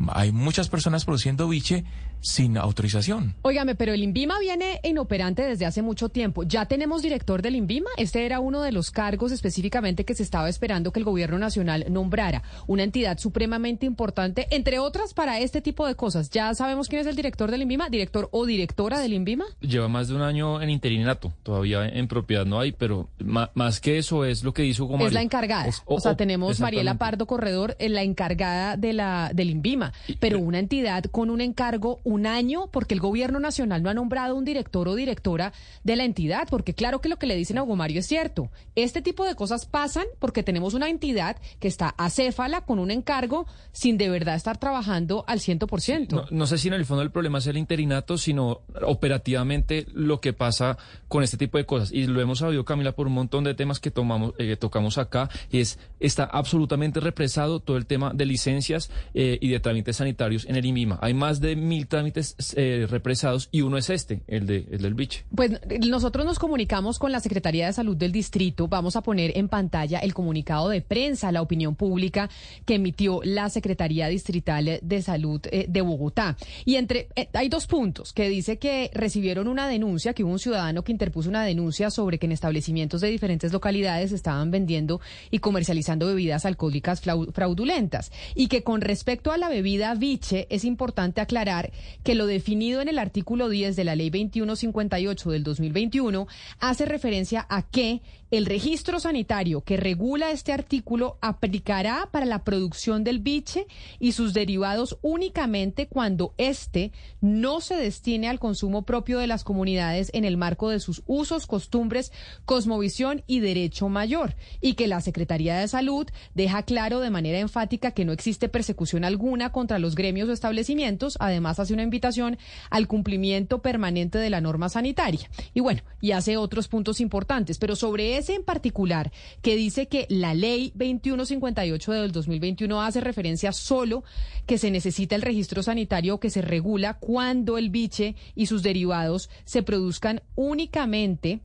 hay 0.09 0.33
muchas 0.33 0.71
personas 0.71 1.05
produciendo 1.05 1.47
biche 1.47 1.85
sin 2.23 2.57
autorización. 2.57 3.35
Óigame, 3.43 3.75
pero 3.75 3.93
el 3.93 4.03
INVIMA 4.03 4.39
viene 4.41 4.81
inoperante 4.83 5.43
desde 5.43 5.67
hace 5.67 5.83
mucho 5.83 6.09
tiempo. 6.09 6.43
¿Ya 6.43 6.65
tenemos 6.65 7.03
director 7.03 7.43
del 7.43 7.55
INVIMA? 7.55 7.91
Este 7.99 8.25
era 8.25 8.41
uno 8.41 8.63
de 8.63 8.73
los 8.73 8.91
cargos 8.91 9.31
específicamente 9.31 10.05
que 10.05 10.15
se 10.15 10.23
estaba 10.23 10.49
esperando 10.49 10.91
que 10.91 11.01
el 11.01 11.05
gobierno 11.05 11.39
nacional 11.39 11.85
nombrara. 11.91 12.43
Una 12.67 12.83
entidad 12.83 13.19
supremamente 13.19 13.85
importante, 13.85 14.47
entre 14.51 14.79
otras, 14.79 15.13
para 15.13 15.39
este 15.41 15.61
tipo 15.61 15.87
de 15.87 15.95
cosas. 15.95 16.31
¿Ya 16.31 16.55
sabemos 16.55 16.89
quién 16.89 17.03
es 17.03 17.07
el 17.07 17.15
director 17.15 17.51
del 17.51 17.63
INVIMA? 17.63 17.91
¿Director 17.91 18.31
o 18.33 18.47
directora 18.47 18.99
del 18.99 19.13
INVIMA? 19.13 19.45
Lleva 19.61 19.89
más 19.89 20.09
de 20.09 20.15
un 20.15 20.23
año 20.23 20.63
en 20.63 20.71
interinato. 20.71 21.35
Todavía 21.43 21.87
en 21.87 22.09
propiedad 22.09 22.47
no 22.47 22.59
hay, 22.59 22.73
pero 22.73 23.11
más, 23.19 23.81
que 23.81 23.99
eso 23.99 24.25
es 24.25 24.43
lo 24.43 24.55
que 24.55 24.65
hizo 24.65 24.89
como... 24.89 25.07
Es 25.07 25.13
la 25.13 25.26
encargada. 25.27 25.71
o, 25.85 26.01
sea, 26.01 26.17
tenemos 26.17 26.61
Mariela 26.61 26.99
Pardo 26.99 27.27
Corredor, 27.27 27.77
la 27.79 28.03
encargada 28.03 28.77
de 28.77 28.93
la, 28.93 29.31
del 29.35 29.51
INVIMA. 29.51 29.93
Pero 30.21 30.39
una 30.39 30.59
entidad 30.59 31.05
con 31.05 31.31
un 31.31 31.41
encargo 31.41 32.01
un 32.05 32.27
año 32.27 32.69
porque 32.71 32.95
el 32.95 33.01
gobierno 33.01 33.41
nacional 33.41 33.83
no 33.83 33.91
ha 33.91 33.95
nombrado 33.95 34.37
un 34.37 34.45
director 34.45 34.89
o 34.89 34.95
directora 34.95 35.53
de 35.85 35.97
la 35.97 36.05
entidad, 36.05 36.49
porque 36.51 36.75
claro 36.75 37.01
que 37.01 37.09
lo 37.09 37.19
que 37.19 37.27
le 37.27 37.37
dicen 37.37 37.59
a 37.59 37.63
Hugo 37.63 37.77
Mario 37.77 38.01
es 38.01 38.07
cierto. 38.07 38.51
Este 38.75 39.03
tipo 39.03 39.25
de 39.25 39.35
cosas 39.35 39.67
pasan 39.67 40.07
porque 40.19 40.43
tenemos 40.43 40.75
una 40.75 40.89
entidad 40.89 41.37
que 41.61 41.69
está 41.69 41.95
acéfala 41.99 42.63
con 42.63 42.79
un 42.79 42.91
encargo 42.91 43.47
sin 43.73 43.99
de 43.99 44.09
verdad 44.09 44.37
estar 44.37 44.59
trabajando 44.59 45.25
al 45.27 45.41
100%. 45.41 46.11
No, 46.11 46.25
no 46.31 46.47
sé 46.47 46.59
si 46.59 46.69
en 46.69 46.75
el 46.75 46.87
fondo 46.87 47.03
el 47.03 47.11
problema 47.11 47.39
es 47.39 47.47
el 47.47 47.57
interinato, 47.57 48.19
sino 48.19 48.61
operativamente 48.83 49.87
lo 49.93 50.21
que 50.21 50.33
pasa 50.33 50.79
con 51.09 51.23
este 51.23 51.37
tipo 51.37 51.59
de 51.59 51.67
cosas. 51.67 51.93
Y 51.93 52.07
lo 52.07 52.21
hemos 52.21 52.39
sabido, 52.39 52.65
Camila, 52.65 52.93
por 52.93 53.07
un 53.07 53.15
montón 53.15 53.45
de 53.45 53.55
temas 53.55 53.81
que 53.81 53.91
tomamos, 53.91 54.35
eh, 54.39 54.57
tocamos 54.57 54.99
acá, 54.99 55.16
y 55.51 55.61
es, 55.61 55.79
está 56.01 56.25
absolutamente 56.25 57.01
represado 57.01 57.61
todo 57.61 57.77
el 57.77 57.87
tema 57.87 58.13
de 58.15 58.27
licencias 58.27 58.91
eh, 59.15 59.39
y 59.41 59.49
de 59.49 59.61
trámites 59.61 59.97
sanitarios 59.97 60.45
en 60.47 60.57
el 60.57 60.65
IMIMA. 60.65 60.99
Hay 61.03 61.15
más 61.15 61.41
de 61.41 61.57
mil 61.57 61.87
trámites 61.87 62.37
eh, 62.55 62.87
represados 62.89 63.49
y 63.51 63.63
uno 63.63 63.79
es 63.79 63.91
este, 63.91 64.23
el, 64.27 64.47
de, 64.47 64.67
el 64.71 64.83
del 64.83 64.95
biche. 64.95 65.25
Pues 65.35 65.53
nosotros 65.89 66.27
nos 66.27 66.39
comunicamos 66.39 66.99
con 66.99 67.13
la 67.13 67.21
Secretaría 67.21 67.67
de 67.67 67.73
Salud 67.73 67.97
del 67.97 68.13
Distrito. 68.13 68.69
Vamos 68.69 68.97
a 68.97 69.03
poner 69.03 69.37
en 69.37 69.49
pantalla 69.49 69.99
el 69.99 70.15
comunicado 70.15 70.69
de 70.69 70.81
prensa, 70.81 71.33
la 71.33 71.43
opinión 71.43 71.75
pública 71.75 72.29
que 72.65 72.75
emitió 72.75 73.21
la 73.25 73.49
Secretaría 73.49 74.09
Distrital 74.09 74.79
de 74.83 75.03
Salud 75.03 75.41
eh, 75.51 75.67
de 75.69 75.81
Bogotá. 75.81 76.37
Y 76.65 76.77
entre 76.77 77.09
eh, 77.17 77.29
hay 77.33 77.49
dos 77.49 77.67
puntos 77.67 78.13
que 78.13 78.29
dice 78.29 78.59
que 78.59 78.91
recibieron 78.95 79.49
una 79.49 79.69
denuncia, 79.69 80.13
que 80.13 80.25
hubo 80.25 80.33
un 80.33 80.39
ciudadano 80.39 80.83
que 80.83 80.93
interpuso 80.93 81.29
una 81.29 81.45
denuncia 81.45 81.91
sobre 81.91 82.19
que 82.19 82.27
en 82.27 82.33
establecimientos 82.33 83.01
de 83.01 83.09
diferentes 83.09 83.53
localidades 83.53 84.13
estaban 84.13 84.51
vendiendo 84.51 85.01
y 85.31 85.39
comercializando 85.39 86.07
bebidas 86.07 86.47
alcohólicas 86.47 87.01
fraudulentas. 87.01 88.13
Y 88.35 88.49
que 88.49 88.63
con 88.63 88.81
respecto 88.81 89.33
a 89.33 89.39
la 89.39 89.49
bebida 89.49 89.95
biche 89.95 90.47
es 90.51 90.65
importante 90.65 91.21
aclarar 91.21 91.73
que 92.03 92.15
lo 92.15 92.27
definido 92.27 92.81
en 92.81 92.89
el 92.89 92.99
artículo 92.99 93.49
10 93.49 93.77
de 93.77 93.85
la 93.85 93.97
Ley 93.97 94.11
2158 94.11 95.31
del 95.31 95.45
2021 95.45 96.27
hace 96.61 96.87
referencia 96.87 97.47
a 97.49 97.63
que 97.63 98.03
el 98.37 98.47
registro 98.47 99.01
sanitario 99.01 99.63
que 99.63 99.77
regula 99.77 100.31
este 100.31 100.53
artículo 100.53 101.19
aplicará 101.21 102.09
para 102.11 102.27
la 102.27 102.45
producción 102.45 103.05
del 103.05 103.19
biche 103.19 103.67
y 103.99 104.13
sus 104.13 104.35
derivados 104.35 104.99
únicamente 105.03 105.87
cuando 105.89 106.35
éste 106.37 106.93
no 107.21 107.61
se 107.61 107.77
destine 107.77 108.29
al 108.29 108.39
consumo 108.39 108.83
propio 108.83 109.19
de 109.19 109.27
las 109.27 109.45
comunidades 109.45 110.11
en 110.13 110.25
el 110.25 110.37
marco 110.37 110.71
de 110.71 110.81
sus 110.81 111.03
usos, 111.07 111.47
costumbres, 111.47 112.13
cosmovisión 112.45 113.23
y 113.27 113.41
derecho 113.41 113.89
mayor. 113.89 114.37
Y 114.61 114.75
que 114.75 114.87
la 114.87 115.01
Secretaría 115.01 115.57
de 115.57 115.69
Salud 115.69 116.07
deja 116.35 116.63
claro 116.63 117.01
de 117.01 117.11
manera 117.11 117.39
enfática 117.39 117.93
que 117.93 118.05
no 118.05 118.13
existe 118.13 118.49
persecución 118.49 119.05
alguna 119.05 119.51
contra 119.51 119.79
los 119.79 119.95
gremios 119.95 120.29
o 120.29 120.33
establecimientos. 120.33 121.17
Además, 121.21 121.59
hace 121.59 121.73
una 121.73 121.83
invitación 121.83 122.39
al 122.71 122.87
cumplimiento 122.87 123.63
permanente 123.63 124.19
de 124.19 124.31
la 124.31 124.41
norma 124.41 124.69
sanitaria. 124.69 125.31
Y 125.55 125.61
bueno, 125.61 125.83
y 126.01 126.13
hace 126.13 126.37
otros 126.37 126.69
puntos 126.69 127.01
importantes, 127.01 127.59
pero 127.59 127.77
sobre 127.77 128.17
en 128.35 128.43
particular, 128.43 129.13
que 129.43 129.57
dice 129.57 129.89
que 129.89 130.07
la 130.09 130.35
ley 130.35 130.73
2158 130.75 131.93
del 131.93 132.13
2021 132.13 132.83
hace 132.83 133.01
referencia 133.01 133.53
solo 133.53 134.05
que 134.47 134.59
se 134.59 134.71
necesita 134.71 135.15
el 135.15 135.23
registro 135.23 135.63
sanitario 135.63 136.21
que 136.21 136.31
se 136.31 136.43
regula 136.43 136.95
cuando 136.95 137.59
el 137.59 137.71
biche 137.71 138.17
y 138.35 138.47
sus 138.47 138.63
derivados 138.63 139.31
se 139.45 139.63
produzcan 139.63 140.23
únicamente 140.35 141.41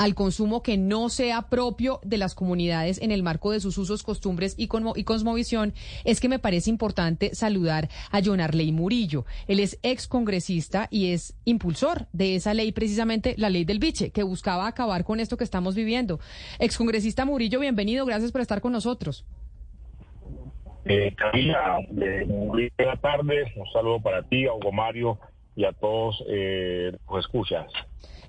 al 0.00 0.14
consumo 0.14 0.62
que 0.62 0.78
no 0.78 1.10
sea 1.10 1.50
propio 1.50 2.00
de 2.02 2.16
las 2.16 2.34
comunidades 2.34 3.02
en 3.02 3.10
el 3.10 3.22
marco 3.22 3.52
de 3.52 3.60
sus 3.60 3.76
usos, 3.76 4.02
costumbres 4.02 4.54
y, 4.56 4.66
cosmovisión, 4.66 5.74
es 6.06 6.20
que 6.20 6.30
me 6.30 6.38
parece 6.38 6.70
importante 6.70 7.34
saludar 7.34 7.90
a 8.10 8.20
John 8.24 8.40
Arley 8.40 8.72
Murillo. 8.72 9.26
Él 9.46 9.60
es 9.60 9.78
ex 9.82 10.08
congresista 10.08 10.88
y 10.90 11.12
es 11.12 11.36
impulsor 11.44 12.06
de 12.14 12.34
esa 12.34 12.54
ley, 12.54 12.72
precisamente 12.72 13.34
la 13.36 13.50
ley 13.50 13.66
del 13.66 13.78
biche, 13.78 14.10
que 14.10 14.22
buscaba 14.22 14.66
acabar 14.66 15.04
con 15.04 15.20
esto 15.20 15.36
que 15.36 15.44
estamos 15.44 15.74
viviendo. 15.74 16.18
Ex 16.58 16.78
congresista 16.78 17.26
Murillo, 17.26 17.60
bienvenido, 17.60 18.06
gracias 18.06 18.32
por 18.32 18.40
estar 18.40 18.62
con 18.62 18.72
nosotros. 18.72 19.26
Eh, 20.86 21.14
Camila, 21.14 21.78
eh, 22.00 22.24
muy 22.26 22.72
buenas 22.78 23.02
tardes, 23.02 23.54
un 23.54 23.70
saludo 23.70 24.00
para 24.00 24.22
ti, 24.22 24.46
a 24.46 24.54
Hugo 24.54 24.72
Mario 24.72 25.18
y 25.54 25.66
a 25.66 25.72
todos 25.74 26.24
eh, 26.26 26.96
los 27.06 27.20
escuchas. 27.20 27.70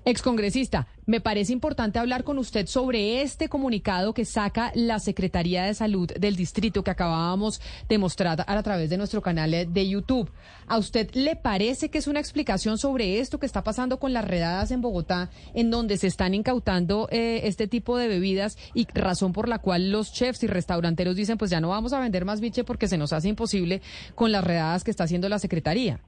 Excongresista, 0.04 0.88
me 1.06 1.22
parece 1.22 1.54
importante 1.54 2.00
hablar 2.00 2.24
con 2.24 2.40
usted 2.40 2.66
sobre 2.66 3.22
este 3.22 3.50
comunicado 3.50 4.16
que 4.16 4.26
saca 4.26 4.72
la 4.74 4.98
Secretaría 4.98 5.64
de 5.66 5.76
Salud 5.76 6.12
del 6.20 6.36
distrito 6.36 6.84
que 6.84 6.90
acabábamos 6.90 7.62
de 7.88 8.00
mostrar 8.00 8.44
a 8.48 8.64
través 8.64 8.90
de 8.90 8.98
nuestro 8.98 9.22
canal 9.22 9.52
de 9.52 9.88
YouTube. 9.88 10.32
¿A 10.66 10.80
usted 10.80 11.12
le 11.14 11.36
parece 11.36 11.90
que 11.90 12.00
es 12.00 12.08
una 12.08 12.20
explicación 12.20 12.80
sobre 12.80 13.20
esto 13.20 13.40
que 13.40 13.46
está 13.46 13.64
pasando 13.64 14.00
con 14.00 14.12
las 14.12 14.26
redadas 14.26 14.72
en 14.72 14.82
Bogotá, 14.82 15.30
en 15.54 15.70
donde 15.70 15.98
se 15.98 16.08
están 16.08 16.34
incautando 16.34 17.08
eh, 17.12 17.42
este 17.44 17.68
tipo 17.68 17.96
de 17.96 18.08
bebidas 18.08 18.58
y 18.74 18.88
razón 18.96 19.34
por 19.34 19.48
la 19.48 19.60
cual 19.60 19.92
los 19.92 20.14
chefs 20.14 20.42
y 20.42 20.48
restauranteros 20.48 21.16
dicen 21.16 21.38
pues 21.38 21.52
ya 21.52 21.62
no 21.62 21.70
vamos 21.70 21.94
a 21.94 22.00
vender 22.00 22.26
más 22.26 22.42
biche 22.42 22.64
porque 22.64 22.88
se 22.88 22.98
nos 22.98 23.14
hace 23.14 23.30
imposible 23.30 23.84
con 24.16 24.32
las 24.32 24.44
redadas 24.44 24.84
que 24.84 24.90
está 24.90 25.04
haciendo 25.04 25.30
la 25.30 25.38
Secretaría? 25.38 26.00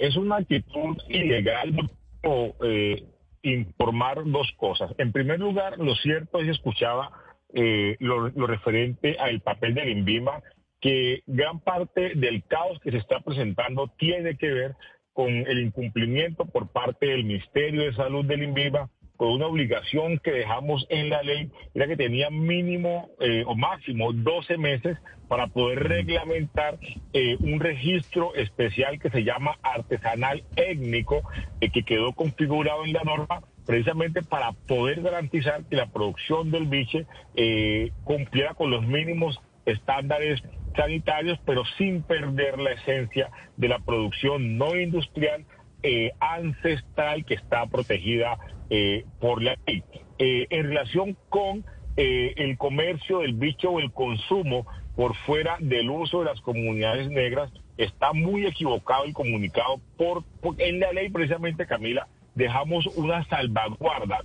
Es 0.00 0.16
una 0.16 0.36
actitud 0.36 0.96
ilegal 1.08 1.74
eh, 2.64 3.04
informar 3.42 4.22
dos 4.24 4.50
cosas. 4.56 4.92
En 4.98 5.12
primer 5.12 5.38
lugar, 5.38 5.78
lo 5.78 5.94
cierto 5.96 6.38
es 6.38 6.44
que 6.46 6.50
escuchaba 6.50 7.12
eh, 7.54 7.96
lo, 8.00 8.28
lo, 8.28 8.46
referente 8.46 9.16
al 9.18 9.40
papel 9.40 9.74
del 9.74 9.88
INVIMA, 9.90 10.42
que 10.80 11.22
gran 11.26 11.60
parte 11.60 12.12
del 12.14 12.44
caos 12.44 12.78
que 12.80 12.90
se 12.90 12.98
está 12.98 13.20
presentando 13.20 13.88
tiene 13.98 14.36
que 14.36 14.48
ver 14.48 14.76
con 15.12 15.28
el 15.28 15.58
incumplimiento 15.60 16.44
por 16.46 16.70
parte 16.70 17.06
del 17.06 17.24
Ministerio 17.24 17.82
de 17.82 17.94
Salud 17.94 18.24
del 18.24 18.42
INVIMA 18.42 18.90
con 19.18 19.32
una 19.32 19.48
obligación 19.48 20.18
que 20.18 20.30
dejamos 20.30 20.86
en 20.90 21.10
la 21.10 21.22
ley, 21.24 21.50
era 21.74 21.88
que 21.88 21.96
tenía 21.96 22.30
mínimo 22.30 23.10
eh, 23.18 23.42
o 23.44 23.56
máximo 23.56 24.12
12 24.12 24.56
meses 24.58 24.96
para 25.26 25.48
poder 25.48 25.80
reglamentar 25.88 26.78
eh, 27.12 27.36
un 27.40 27.58
registro 27.58 28.32
especial 28.36 29.00
que 29.00 29.10
se 29.10 29.24
llama 29.24 29.58
artesanal 29.60 30.44
étnico, 30.54 31.22
eh, 31.60 31.68
que 31.70 31.82
quedó 31.82 32.12
configurado 32.12 32.84
en 32.84 32.92
la 32.92 33.02
norma 33.02 33.42
precisamente 33.66 34.22
para 34.22 34.52
poder 34.52 35.02
garantizar 35.02 35.64
que 35.64 35.74
la 35.74 35.86
producción 35.86 36.52
del 36.52 36.66
biche 36.66 37.04
cumpliera 38.04 38.54
con 38.54 38.70
los 38.70 38.86
mínimos 38.86 39.38
estándares 39.66 40.42
sanitarios, 40.74 41.38
pero 41.44 41.64
sin 41.76 42.02
perder 42.02 42.58
la 42.58 42.70
esencia 42.70 43.30
de 43.56 43.68
la 43.68 43.80
producción 43.80 44.56
no 44.56 44.74
industrial 44.74 45.44
ancestral 46.18 47.26
que 47.26 47.34
está 47.34 47.66
protegida 47.66 48.38
eh, 48.70 49.04
por 49.20 49.42
la 49.42 49.56
ley. 49.66 49.82
Eh, 50.18 50.46
en 50.50 50.64
relación 50.64 51.16
con 51.28 51.64
eh, 51.96 52.34
el 52.36 52.58
comercio 52.58 53.20
del 53.20 53.34
bicho 53.34 53.70
o 53.70 53.80
el 53.80 53.92
consumo 53.92 54.66
por 54.96 55.14
fuera 55.14 55.56
del 55.60 55.90
uso 55.90 56.20
de 56.20 56.24
las 56.24 56.40
comunidades 56.40 57.08
negras, 57.08 57.52
está 57.76 58.12
muy 58.12 58.46
equivocado 58.46 59.04
el 59.04 59.12
comunicado. 59.12 59.80
Por, 59.96 60.24
en 60.58 60.80
la 60.80 60.92
ley, 60.92 61.08
precisamente, 61.08 61.66
Camila, 61.66 62.08
dejamos 62.34 62.86
una 62.96 63.24
salvaguarda 63.26 64.20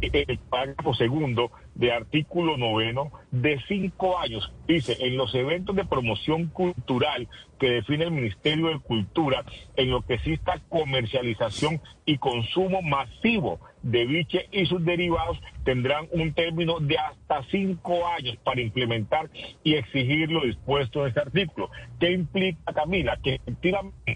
el 0.00 0.38
párrafo 0.50 0.94
segundo 0.94 1.50
de 1.74 1.92
artículo 1.92 2.56
noveno 2.56 3.10
de 3.30 3.60
cinco 3.68 4.18
años. 4.18 4.52
Dice, 4.66 4.96
en 5.00 5.16
los 5.16 5.34
eventos 5.34 5.74
de 5.76 5.84
promoción 5.84 6.46
cultural 6.46 7.28
que 7.58 7.70
define 7.70 8.04
el 8.04 8.10
Ministerio 8.12 8.68
de 8.68 8.78
Cultura, 8.78 9.44
en 9.76 9.90
lo 9.90 10.02
que 10.02 10.14
exista 10.14 10.60
comercialización 10.68 11.80
y 12.04 12.18
consumo 12.18 12.82
masivo 12.82 13.60
de 13.82 14.06
biche 14.06 14.48
y 14.52 14.66
sus 14.66 14.84
derivados, 14.84 15.38
tendrán 15.64 16.06
un 16.12 16.32
término 16.32 16.80
de 16.80 16.96
hasta 16.98 17.42
cinco 17.50 18.06
años 18.06 18.36
para 18.44 18.60
implementar 18.60 19.28
y 19.62 19.74
exigir 19.74 20.30
lo 20.30 20.42
dispuesto 20.44 21.02
en 21.02 21.08
este 21.08 21.20
artículo. 21.20 21.70
¿Qué 22.00 22.12
implica, 22.12 22.72
Camila? 22.72 23.18
Que 23.22 23.34
efectivamente 23.34 24.14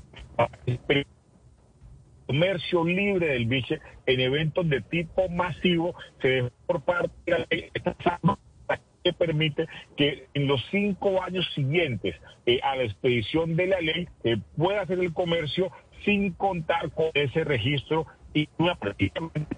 comercio 2.26 2.84
libre 2.84 3.28
del 3.28 3.46
biche 3.46 3.80
en 4.04 4.20
eventos 4.20 4.68
de 4.68 4.82
tipo 4.82 5.28
masivo 5.30 5.94
se 6.20 6.50
por 6.68 6.82
parte 6.82 7.10
de 7.26 7.32
la 7.32 7.46
ley 7.50 7.70
que 9.02 9.12
permite 9.14 9.66
que 9.96 10.26
en 10.34 10.46
los 10.46 10.60
cinco 10.70 11.22
años 11.22 11.50
siguientes 11.54 12.14
eh, 12.44 12.60
a 12.62 12.76
la 12.76 12.82
expedición 12.82 13.56
de 13.56 13.66
la 13.66 13.80
ley 13.80 14.06
eh, 14.24 14.36
pueda 14.56 14.82
hacer 14.82 14.98
el 14.98 15.14
comercio 15.14 15.72
sin 16.04 16.32
contar 16.32 16.90
con 16.92 17.10
ese 17.14 17.42
registro 17.44 18.06
y 18.34 18.48
una 18.58 18.74
prácticamente 18.74 19.56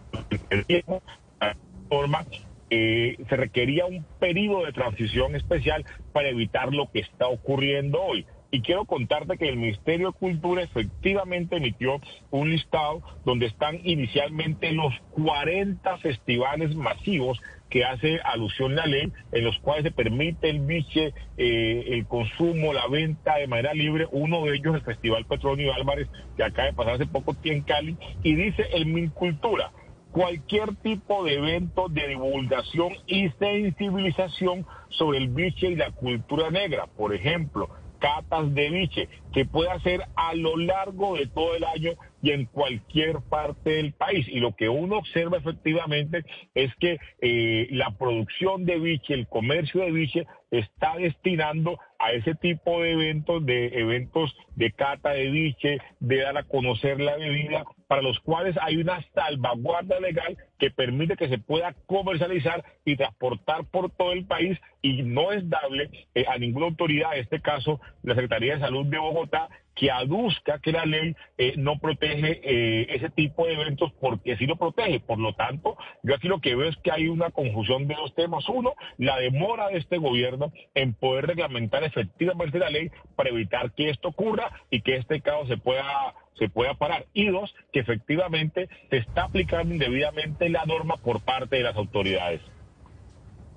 forma 1.88 2.25
eh, 2.70 3.16
se 3.29 3.37
requería 3.37 3.87
un 3.87 4.05
periodo 4.20 4.64
de 4.64 4.73
transición 4.73 5.35
especial 5.35 5.85
para 6.12 6.29
evitar 6.29 6.73
lo 6.73 6.88
que 6.92 7.01
está 7.01 7.27
ocurriendo 7.27 8.01
hoy. 8.01 8.25
Y 8.53 8.63
quiero 8.63 8.85
contarte 8.85 9.39
que 9.39 9.49
el 9.49 9.57
Ministerio 9.57 10.09
de 10.09 10.19
Cultura 10.19 10.63
efectivamente 10.63 11.57
emitió 11.57 12.01
un 12.31 12.51
listado 12.51 13.01
donde 13.25 13.47
están 13.47 13.79
inicialmente 13.85 14.73
los 14.73 14.93
40 15.13 15.99
festivales 15.99 16.75
masivos 16.75 17.41
que 17.69 17.85
hace 17.85 18.21
alusión 18.25 18.75
la 18.75 18.87
ley, 18.87 19.13
en 19.31 19.45
los 19.45 19.57
cuales 19.61 19.85
se 19.85 19.93
permite 19.93 20.51
el 20.51 20.61
biche, 20.61 21.15
eh, 21.37 21.85
el 21.91 22.07
consumo, 22.07 22.73
la 22.73 22.89
venta 22.89 23.37
de 23.37 23.47
manera 23.47 23.73
libre. 23.73 24.09
Uno 24.11 24.45
de 24.45 24.57
ellos, 24.57 24.75
el 24.75 24.83
Festival 24.83 25.25
Petronio 25.27 25.73
Álvarez, 25.73 26.09
que 26.37 26.43
acaba 26.43 26.67
de 26.67 26.75
pasar 26.75 26.95
hace 26.95 27.07
poco 27.07 27.35
tiempo 27.35 27.51
en 27.51 27.63
Cali, 27.63 27.97
y 28.25 28.35
dice 28.35 28.67
el 28.73 28.87
Mincultura 28.87 29.71
cualquier 30.13 30.75
tipo 30.77 31.25
de 31.25 31.35
evento 31.35 31.89
de 31.89 32.09
divulgación 32.09 32.95
y 33.07 33.29
sensibilización 33.39 34.67
sobre 34.89 35.19
el 35.19 35.29
biche 35.29 35.69
y 35.69 35.77
la 35.77 35.93
cultura 35.93 36.51
negra. 36.51 36.87
Por 36.87 37.15
ejemplo, 37.15 37.69
catas 38.01 38.53
de 38.55 38.71
biche, 38.71 39.09
que 39.33 39.45
puede 39.45 39.71
hacer 39.71 40.01
a 40.17 40.35
lo 40.35 40.57
largo 40.57 41.17
de 41.17 41.27
todo 41.27 41.55
el 41.55 41.65
año 41.65 41.93
y 42.23 42.33
en 42.33 42.47
cualquier 42.47 43.21
parte 43.21 43.71
del 43.71 43.93
país. 43.93 44.27
Y 44.29 44.41
lo 44.41 44.57
que 44.57 44.69
uno 44.69 44.99
observa 44.99 45.39
efectivamente 45.39 46.25
es 46.55 46.75
que 46.77 46.99
eh, 47.21 47.69
la 47.71 47.91
producción 47.93 48.65
de 48.65 48.79
biche, 48.79 49.15
el 49.15 49.29
comercio 49.29 49.83
de 49.83 49.93
biche, 49.93 50.27
está 50.51 50.97
destinando 50.97 51.79
a 52.01 52.13
ese 52.13 52.35
tipo 52.35 52.81
de 52.81 52.93
eventos, 52.93 53.45
de 53.45 53.67
eventos 53.79 54.35
de 54.57 54.73
cata 54.73 55.11
de 55.11 55.31
biche, 55.31 55.79
de 56.01 56.23
dar 56.23 56.37
a 56.39 56.45
conocer 56.45 56.99
la 56.99 57.17
bebida, 57.17 57.65
para 57.87 58.03
los 58.03 58.19
cuales 58.21 58.57
hay 58.63 58.79
una 58.79 59.05
salvaguarda 59.15 60.01
legal 60.01 60.37
que 60.59 60.71
permite 60.71 61.17
que 61.17 61.29
se 61.29 61.39
pueda 61.39 61.75
comercializar 61.87 62.65
y 62.85 62.97
transportar 62.97 63.65
por 63.67 63.91
todo 63.91 64.13
el 64.13 64.25
país 64.27 64.59
y 64.81 65.03
no 65.03 65.33
es 65.33 65.49
dable 65.49 65.91
eh, 66.15 66.25
a 66.29 66.39
ninguna 66.39 66.67
autoridad, 66.67 67.15
en 67.15 67.21
este 67.21 67.41
caso 67.41 67.81
la 68.03 68.15
Secretaría 68.15 68.55
de 68.55 68.61
Salud 68.61 68.87
de 68.87 68.99
Bogotá, 68.99 69.49
que 69.81 69.90
aduzca 69.90 70.59
que 70.59 70.73
la 70.73 70.85
ley 70.85 71.16
eh, 71.38 71.55
no 71.57 71.79
protege 71.79 72.38
eh, 72.45 72.87
ese 72.90 73.09
tipo 73.09 73.47
de 73.47 73.55
eventos 73.55 73.90
porque 73.99 74.37
sí 74.37 74.45
lo 74.45 74.57
protege. 74.57 75.01
Por 75.01 75.19
lo 75.19 75.33
tanto, 75.33 75.79
yo 76.03 76.14
aquí 76.14 76.29
lo 76.29 76.43
que 76.43 76.55
veo 76.55 76.69
es 76.69 76.77
que 76.85 76.93
hay 76.93 77.09
una 77.09 77.31
confusión 77.31 77.88
de 77.88 77.95
dos 77.95 78.14
temas. 78.14 78.47
Uno, 78.51 78.75
la 78.99 79.16
demora 79.16 79.69
de 79.69 79.79
este 79.79 79.97
gobierno 79.97 80.53
en 80.75 80.93
poder 80.93 81.29
reglamentar 81.29 81.83
efectivamente 81.83 82.59
la 82.59 82.69
ley 82.69 82.90
para 83.16 83.31
evitar 83.31 83.73
que 83.73 83.88
esto 83.88 84.09
ocurra 84.09 84.51
y 84.69 84.83
que 84.83 84.97
este 84.97 85.23
caso 85.23 85.47
se 85.47 85.57
pueda 85.57 86.14
se 86.35 86.51
pueda 86.51 86.75
parar. 86.75 87.07
Y 87.14 87.29
dos, 87.29 87.55
que 87.73 87.81
efectivamente 87.81 88.69
se 88.90 88.99
está 88.99 89.25
aplicando 89.25 89.73
indebidamente 89.73 90.51
la 90.51 90.66
norma 90.66 90.97
por 90.99 91.25
parte 91.25 91.57
de 91.57 91.62
las 91.62 91.77
autoridades. 91.77 92.43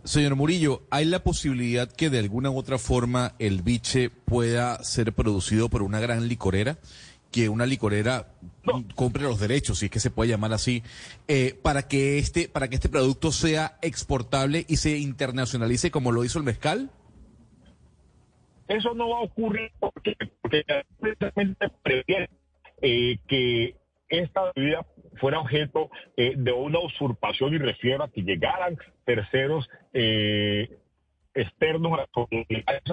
Señor 0.03 0.35
Murillo, 0.35 0.81
¿hay 0.89 1.05
la 1.05 1.23
posibilidad 1.23 1.89
que 1.89 2.09
de 2.09 2.19
alguna 2.19 2.51
u 2.51 2.57
otra 2.57 2.77
forma 2.77 3.35
el 3.39 3.61
biche 3.61 4.09
pueda 4.09 4.83
ser 4.83 5.13
producido 5.13 5.69
por 5.69 5.81
una 5.81 6.01
gran 6.01 6.27
licorera? 6.27 6.77
Que 7.31 7.47
una 7.47 7.65
licorera 7.65 8.27
compre 8.95 9.23
los 9.23 9.39
derechos, 9.39 9.79
si 9.79 9.85
es 9.85 9.91
que 9.91 10.01
se 10.01 10.11
puede 10.11 10.31
llamar 10.31 10.51
así, 10.51 10.83
eh, 11.29 11.57
para 11.61 11.87
que 11.87 12.19
este 12.19 12.49
para 12.49 12.67
que 12.67 12.75
este 12.75 12.89
producto 12.89 13.31
sea 13.31 13.77
exportable 13.81 14.65
y 14.67 14.75
se 14.75 14.97
internacionalice 14.97 15.89
como 15.89 16.11
lo 16.11 16.25
hizo 16.25 16.37
el 16.37 16.45
mezcal. 16.45 16.91
Eso 18.67 18.93
no 18.93 19.09
va 19.09 19.19
a 19.19 19.21
ocurrir 19.21 19.71
porque, 19.79 20.15
porque 20.41 20.63
precisamente 20.99 21.69
previene 21.81 22.29
eh, 22.81 23.17
que 23.27 23.77
esta 24.09 24.51
bebida 24.53 24.85
fuera 25.19 25.39
objeto 25.39 25.89
eh, 26.17 26.33
de 26.35 26.51
una 26.51 26.79
usurpación 26.79 27.53
y 27.53 27.57
refiero 27.57 28.03
a 28.03 28.11
que 28.11 28.21
llegaran 28.21 28.77
terceros 29.05 29.69
eh, 29.93 30.77
externos 31.33 31.93
a 31.93 31.97
las 31.97 32.09
comunidades 32.09 32.83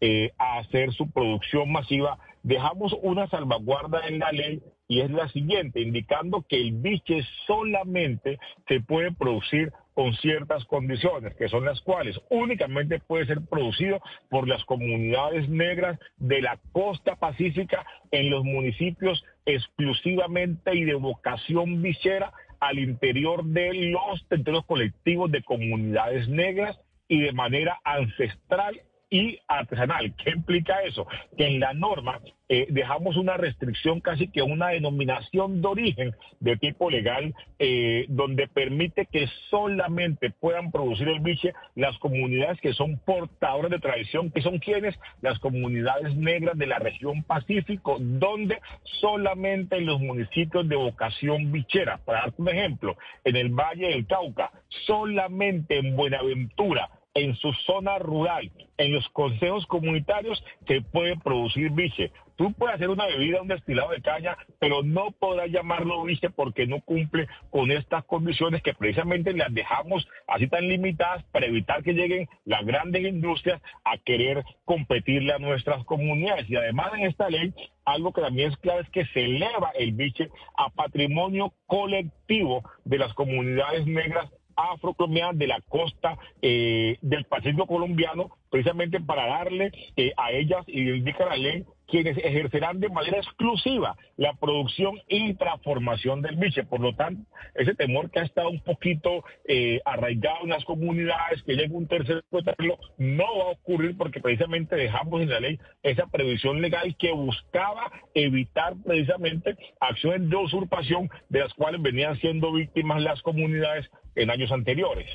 eh, 0.00 0.30
a 0.36 0.58
hacer 0.58 0.92
su 0.92 1.10
producción 1.10 1.72
masiva, 1.72 2.18
dejamos 2.42 2.94
una 3.02 3.26
salvaguarda 3.28 4.06
en 4.06 4.18
la 4.18 4.30
ley 4.30 4.62
y 4.88 5.00
es 5.00 5.10
la 5.10 5.28
siguiente, 5.28 5.80
indicando 5.80 6.44
que 6.46 6.60
el 6.60 6.72
biche 6.72 7.22
solamente 7.46 8.38
se 8.66 8.80
puede 8.80 9.12
producir 9.12 9.72
con 9.94 10.14
ciertas 10.14 10.64
condiciones, 10.66 11.34
que 11.34 11.48
son 11.48 11.64
las 11.64 11.80
cuales 11.80 12.20
únicamente 12.30 13.00
puede 13.00 13.26
ser 13.26 13.40
producido 13.40 14.00
por 14.28 14.46
las 14.46 14.64
comunidades 14.64 15.48
negras 15.48 15.98
de 16.18 16.40
la 16.40 16.58
costa 16.72 17.16
pacífica 17.16 17.84
en 18.10 18.30
los 18.30 18.44
municipios 18.44 19.24
exclusivamente 19.48 20.76
y 20.76 20.84
de 20.84 20.94
vocación 20.94 21.80
bichera 21.82 22.32
al 22.60 22.78
interior 22.78 23.44
de 23.44 23.72
los 23.72 24.26
territorios 24.28 24.66
colectivos 24.66 25.30
de 25.30 25.42
comunidades 25.42 26.28
negras 26.28 26.78
y 27.08 27.20
de 27.20 27.32
manera 27.32 27.80
ancestral 27.82 28.82
y 29.10 29.38
artesanal. 29.46 30.14
¿Qué 30.22 30.30
implica 30.30 30.82
eso? 30.82 31.06
Que 31.36 31.46
en 31.46 31.60
la 31.60 31.72
norma 31.72 32.20
eh, 32.50 32.66
dejamos 32.70 33.16
una 33.16 33.36
restricción, 33.36 34.00
casi 34.00 34.28
que 34.28 34.42
una 34.42 34.68
denominación 34.68 35.60
de 35.60 35.68
origen 35.68 36.14
de 36.40 36.56
tipo 36.56 36.90
legal, 36.90 37.34
eh, 37.58 38.06
donde 38.08 38.48
permite 38.48 39.06
que 39.06 39.28
solamente 39.50 40.30
puedan 40.30 40.70
producir 40.70 41.08
el 41.08 41.20
biche 41.20 41.52
las 41.74 41.98
comunidades 41.98 42.60
que 42.60 42.72
son 42.72 42.98
portadoras 42.98 43.70
de 43.70 43.78
tradición, 43.78 44.30
que 44.30 44.40
son 44.40 44.58
quienes, 44.58 44.98
las 45.20 45.38
comunidades 45.38 46.16
negras 46.16 46.56
de 46.56 46.66
la 46.66 46.78
región 46.78 47.22
Pacífico, 47.22 47.98
donde 48.00 48.58
solamente 49.00 49.76
en 49.76 49.86
los 49.86 50.00
municipios 50.00 50.68
de 50.68 50.76
vocación 50.76 51.52
bichera, 51.52 51.98
para 51.98 52.20
darte 52.20 52.42
un 52.42 52.48
ejemplo, 52.48 52.96
en 53.24 53.36
el 53.36 53.50
Valle 53.50 53.88
del 53.88 54.06
Cauca, 54.06 54.50
solamente 54.86 55.78
en 55.78 55.96
Buenaventura, 55.96 56.90
en 57.18 57.34
su 57.36 57.52
zona 57.66 57.98
rural, 57.98 58.50
en 58.76 58.92
los 58.92 59.08
consejos 59.10 59.66
comunitarios, 59.66 60.42
se 60.66 60.80
puede 60.80 61.16
producir 61.16 61.70
biche. 61.70 62.12
Tú 62.36 62.52
puedes 62.52 62.76
hacer 62.76 62.88
una 62.88 63.06
bebida, 63.06 63.42
un 63.42 63.48
destilado 63.48 63.90
de 63.90 64.00
caña, 64.00 64.36
pero 64.60 64.84
no 64.84 65.10
podrás 65.10 65.50
llamarlo 65.50 66.04
biche 66.04 66.30
porque 66.30 66.68
no 66.68 66.80
cumple 66.82 67.26
con 67.50 67.72
estas 67.72 68.04
condiciones 68.04 68.62
que 68.62 68.74
precisamente 68.74 69.32
las 69.32 69.52
dejamos 69.52 70.06
así 70.28 70.46
tan 70.46 70.68
limitadas 70.68 71.24
para 71.32 71.46
evitar 71.46 71.82
que 71.82 71.94
lleguen 71.94 72.28
las 72.44 72.64
grandes 72.64 73.02
industrias 73.02 73.60
a 73.84 73.98
querer 73.98 74.44
competirle 74.64 75.32
a 75.32 75.40
nuestras 75.40 75.84
comunidades. 75.84 76.48
Y 76.48 76.54
además 76.54 76.92
en 76.94 77.06
esta 77.06 77.28
ley, 77.28 77.52
algo 77.84 78.12
que 78.12 78.20
también 78.20 78.52
es 78.52 78.56
claro 78.58 78.82
es 78.82 78.90
que 78.90 79.06
se 79.06 79.24
eleva 79.24 79.72
el 79.74 79.92
biche 79.92 80.30
a 80.56 80.70
patrimonio 80.70 81.52
colectivo 81.66 82.62
de 82.84 82.98
las 82.98 83.12
comunidades 83.14 83.84
negras 83.86 84.30
afrocolombianas 84.58 85.38
de 85.38 85.46
la 85.46 85.60
costa 85.68 86.18
eh, 86.42 86.98
del 87.00 87.24
Pacífico 87.24 87.66
colombiano, 87.66 88.30
precisamente 88.50 89.00
para 89.00 89.26
darle 89.26 89.72
eh, 89.96 90.12
a 90.16 90.32
ellas, 90.32 90.64
y 90.66 90.90
indica 90.90 91.26
la 91.26 91.36
ley, 91.36 91.64
quienes 91.88 92.18
ejercerán 92.18 92.80
de 92.80 92.88
manera 92.90 93.18
exclusiva 93.18 93.96
la 94.16 94.34
producción 94.34 95.00
y 95.08 95.34
transformación 95.34 96.22
del 96.22 96.36
biche. 96.36 96.64
Por 96.64 96.80
lo 96.80 96.94
tanto, 96.94 97.22
ese 97.54 97.74
temor 97.74 98.10
que 98.10 98.20
ha 98.20 98.24
estado 98.24 98.50
un 98.50 98.60
poquito 98.60 99.24
eh, 99.46 99.80
arraigado 99.84 100.44
en 100.44 100.50
las 100.50 100.64
comunidades, 100.64 101.42
que 101.42 101.54
llegue 101.54 101.74
un 101.74 101.88
tercer 101.88 102.22
tercero, 102.30 102.78
no 102.98 103.24
va 103.38 103.44
a 103.44 103.52
ocurrir 103.52 103.96
porque 103.96 104.20
precisamente 104.20 104.76
dejamos 104.76 105.22
en 105.22 105.30
la 105.30 105.40
ley 105.40 105.58
esa 105.82 106.06
previsión 106.06 106.60
legal 106.60 106.94
que 106.98 107.10
buscaba 107.12 107.90
evitar 108.14 108.74
precisamente 108.84 109.56
acciones 109.80 110.28
de 110.28 110.36
usurpación 110.36 111.08
de 111.30 111.40
las 111.40 111.54
cuales 111.54 111.80
venían 111.80 112.16
siendo 112.18 112.52
víctimas 112.52 113.02
las 113.02 113.22
comunidades 113.22 113.90
en 114.14 114.30
años 114.30 114.52
anteriores. 114.52 115.08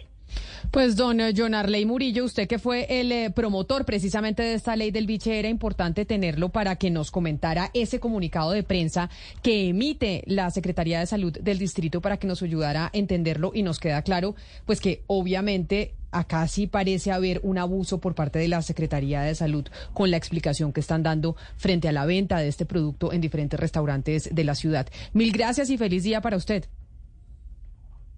Pues 0.72 0.96
don 0.96 1.20
John 1.36 1.54
Arley 1.54 1.86
Murillo, 1.86 2.26
usted 2.26 2.48
que 2.48 2.58
fue 2.58 2.88
el 2.90 3.12
eh, 3.12 3.30
promotor 3.30 3.86
precisamente 3.86 4.42
de 4.42 4.56
esta 4.56 4.76
ley 4.76 4.92
del 4.92 5.06
biche, 5.06 5.38
era 5.38 5.50
importante 5.50 6.06
tenerlo 6.06 6.50
para 6.50 6.78
que 6.78 6.90
nos 6.90 7.12
comentara 7.12 7.70
ese 7.74 8.00
comunicado 8.00 8.52
de 8.52 8.64
prensa 8.64 9.10
que 9.42 9.70
emite 9.70 10.24
la 10.26 10.50
Secretaría 10.50 11.00
de 11.00 11.06
Salud 11.06 11.38
del 11.40 11.60
distrito 11.60 12.02
para 12.02 12.18
que 12.18 12.28
nos 12.28 12.42
ayudara 12.42 12.86
a 12.86 12.90
entenderlo 12.94 13.52
y 13.54 13.62
nos 13.62 13.80
queda 13.80 14.02
claro, 14.02 14.36
pues 14.66 14.82
que 14.82 15.04
obviamente 15.08 15.94
acá 16.12 16.48
sí 16.48 16.68
parece 16.68 17.12
haber 17.12 17.40
un 17.44 17.58
abuso 17.58 18.00
por 18.00 18.16
parte 18.16 18.40
de 18.40 18.48
la 18.48 18.62
Secretaría 18.62 19.22
de 19.22 19.36
Salud 19.36 19.66
con 19.94 20.12
la 20.12 20.18
explicación 20.18 20.72
que 20.74 20.80
están 20.80 21.04
dando 21.04 21.36
frente 21.58 21.88
a 21.88 21.92
la 21.92 22.06
venta 22.06 22.38
de 22.38 22.48
este 22.48 22.66
producto 22.66 23.12
en 23.14 23.22
diferentes 23.22 23.60
restaurantes 23.60 24.30
de 24.34 24.44
la 24.44 24.56
ciudad. 24.56 24.88
Mil 25.14 25.32
gracias 25.32 25.70
y 25.70 25.78
feliz 25.78 26.04
día 26.04 26.22
para 26.22 26.38
usted. 26.38 26.66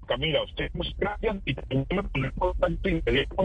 Camila, 0.05 0.43
usted 0.43 0.69
muchas 0.73 0.95
gracias 0.97 1.37
y 1.45 1.55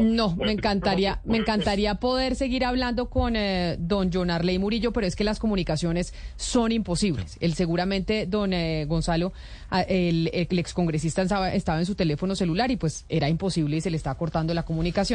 No, 0.01 0.37
me 0.37 0.53
encantaría, 0.53 1.21
me 1.25 1.39
encantaría 1.39 1.97
poder 1.97 2.37
seguir 2.37 2.65
hablando 2.65 3.11
con 3.11 3.37
eh, 3.37 3.77
don 3.79 4.11
John 4.13 4.31
Arley 4.31 4.59
Murillo, 4.59 4.93
pero 4.93 5.07
es 5.07 5.17
que 5.17 5.25
las 5.25 5.39
comunicaciones 5.39 6.15
son 6.37 6.73
imposibles. 6.73 7.37
Él 7.41 7.55
seguramente, 7.55 8.27
don 8.27 8.53
eh, 8.53 8.85
Gonzalo, 8.87 9.33
el, 9.89 10.31
el 10.33 10.59
excongresista 10.59 11.23
estaba, 11.23 11.53
estaba 11.53 11.79
en 11.79 11.87
su 11.87 11.95
teléfono 11.95 12.35
celular 12.35 12.71
y 12.71 12.77
pues 12.77 13.05
era 13.09 13.29
imposible 13.29 13.77
y 13.77 13.81
se 13.81 13.91
le 13.91 13.97
está 13.97 14.15
cortando 14.15 14.55
la 14.55 14.65
comunicación. 14.65 15.11